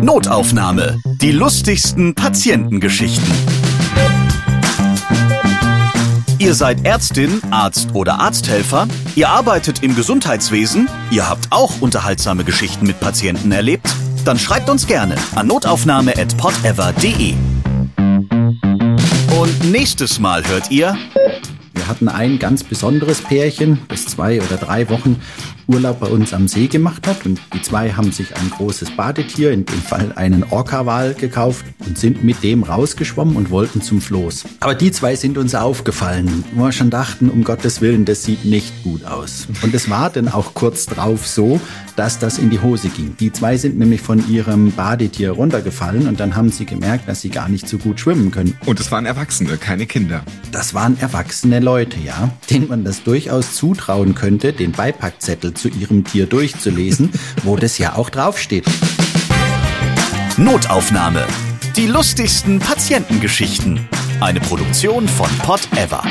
Notaufnahme. 0.03 0.98
Die 1.20 1.33
lustigsten 1.33 2.14
Patientengeschichten. 2.14 4.23
Ihr 6.38 6.55
seid 6.55 6.85
Ärztin, 6.85 7.40
Arzt 7.51 7.90
oder 7.94 8.18
Arzthelfer, 8.20 8.88
ihr 9.14 9.29
arbeitet 9.29 9.83
im 9.83 9.94
Gesundheitswesen, 9.94 10.88
ihr 11.11 11.29
habt 11.29 11.47
auch 11.51 11.81
unterhaltsame 11.81 12.44
Geschichten 12.44 12.87
mit 12.87 12.99
Patienten 13.01 13.53
erlebt? 13.53 13.87
Dann 14.25 14.38
schreibt 14.38 14.68
uns 14.68 14.87
gerne 14.87 15.16
an 15.35 15.47
notaufnahme@podever.de. 15.47 17.35
Und 19.38 19.70
nächstes 19.70 20.18
Mal 20.18 20.47
hört 20.47 20.70
ihr 20.70 20.97
Wir 21.75 21.87
hatten 21.87 22.09
ein 22.09 22.38
ganz 22.38 22.64
besonderes 22.64 23.20
Pärchen, 23.20 23.81
das 23.88 24.07
zwei 24.07 24.40
oder 24.40 24.57
drei 24.57 24.88
Wochen 24.88 25.20
Urlaub 25.66 26.00
bei 26.00 26.07
uns 26.07 26.33
am 26.33 26.48
See 26.48 26.66
gemacht 26.66 27.07
hat. 27.07 27.24
Und 27.27 27.40
die 27.53 27.62
zwei 27.62 27.92
haben 27.92 28.12
sich 28.12 28.37
ein 28.37 28.50
großes 28.50 28.92
Badetier, 28.96 29.53
in 29.53 29.64
dem 29.66 29.81
Fall 29.81 30.12
einen 30.16 30.44
Orca-Wal, 30.44 31.14
gekauft 31.14 31.64
und 31.87 31.98
sind 31.98 32.24
mit 32.24 32.42
dem 32.42 32.62
rausgeschwommen 32.62 33.37
und 33.37 33.50
wollten 33.50 33.83
zum 33.83 34.00
Floß. 34.00 34.44
Aber 34.61 34.74
die 34.74 34.92
zwei 34.92 35.16
sind 35.16 35.38
uns 35.38 35.55
aufgefallen, 35.55 36.44
wo 36.55 36.64
wir 36.64 36.72
schon 36.72 36.90
dachten, 36.90 37.31
um 37.31 37.44
Gottes 37.44 37.81
Willen, 37.81 38.05
das 38.05 38.24
sieht 38.24 38.44
nicht 38.44 38.83
gut 38.83 39.05
aus. 39.05 39.46
Und 39.62 39.74
es 39.74 39.88
war 39.90 40.11
dann 40.11 40.29
auch 40.29 40.55
kurz 40.55 40.87
drauf 40.87 41.27
so, 41.27 41.61
dass 41.96 42.18
das 42.18 42.38
in 42.38 42.50
die 42.50 42.61
Hose 42.61 42.88
ging. 42.88 43.16
Die 43.18 43.33
zwei 43.33 43.57
sind 43.57 43.79
nämlich 43.79 44.00
von 44.00 44.29
ihrem 44.29 44.72
Badetier 44.72 45.33
runtergefallen 45.33 46.09
und 46.09 46.20
dann 46.20 46.37
haben 46.37 46.50
sie 46.50 46.66
gemerkt, 46.66 47.09
dass 47.09 47.20
sie 47.20 47.31
gar 47.31 47.48
nicht 47.48 47.68
so 47.68 47.79
gut 47.79 48.00
schwimmen 48.00 48.31
können. 48.31 48.59
Und 48.66 48.81
es 48.81 48.90
waren 48.90 49.07
Erwachsene, 49.07 49.57
keine 49.57 49.87
Kinder. 49.87 50.22
Das 50.53 50.74
waren 50.74 50.98
erwachsene 50.98 51.61
Leute, 51.61 51.98
ja, 52.00 52.31
denen 52.50 52.68
man 52.68 52.85
das 52.85 53.03
durchaus 53.03 53.55
zutrauen 53.55 54.14
könnte, 54.14 54.53
den 54.53 54.72
Beipackzettel 54.72 55.53
zu 55.54 55.68
ihrem 55.68 56.04
Tier 56.04 56.26
durchzulesen, 56.26 57.10
wo 57.42 57.56
das 57.56 57.78
ja 57.78 57.96
auch 57.96 58.10
draufsteht. 58.10 58.66
Notaufnahme. 60.36 61.26
Die 61.76 61.86
lustigsten 61.86 62.58
Patientengeschichten. 62.58 63.88
Eine 64.20 64.40
Produktion 64.40 65.08
von 65.08 65.28
Pod 65.38 65.60
Ever. 65.76 66.02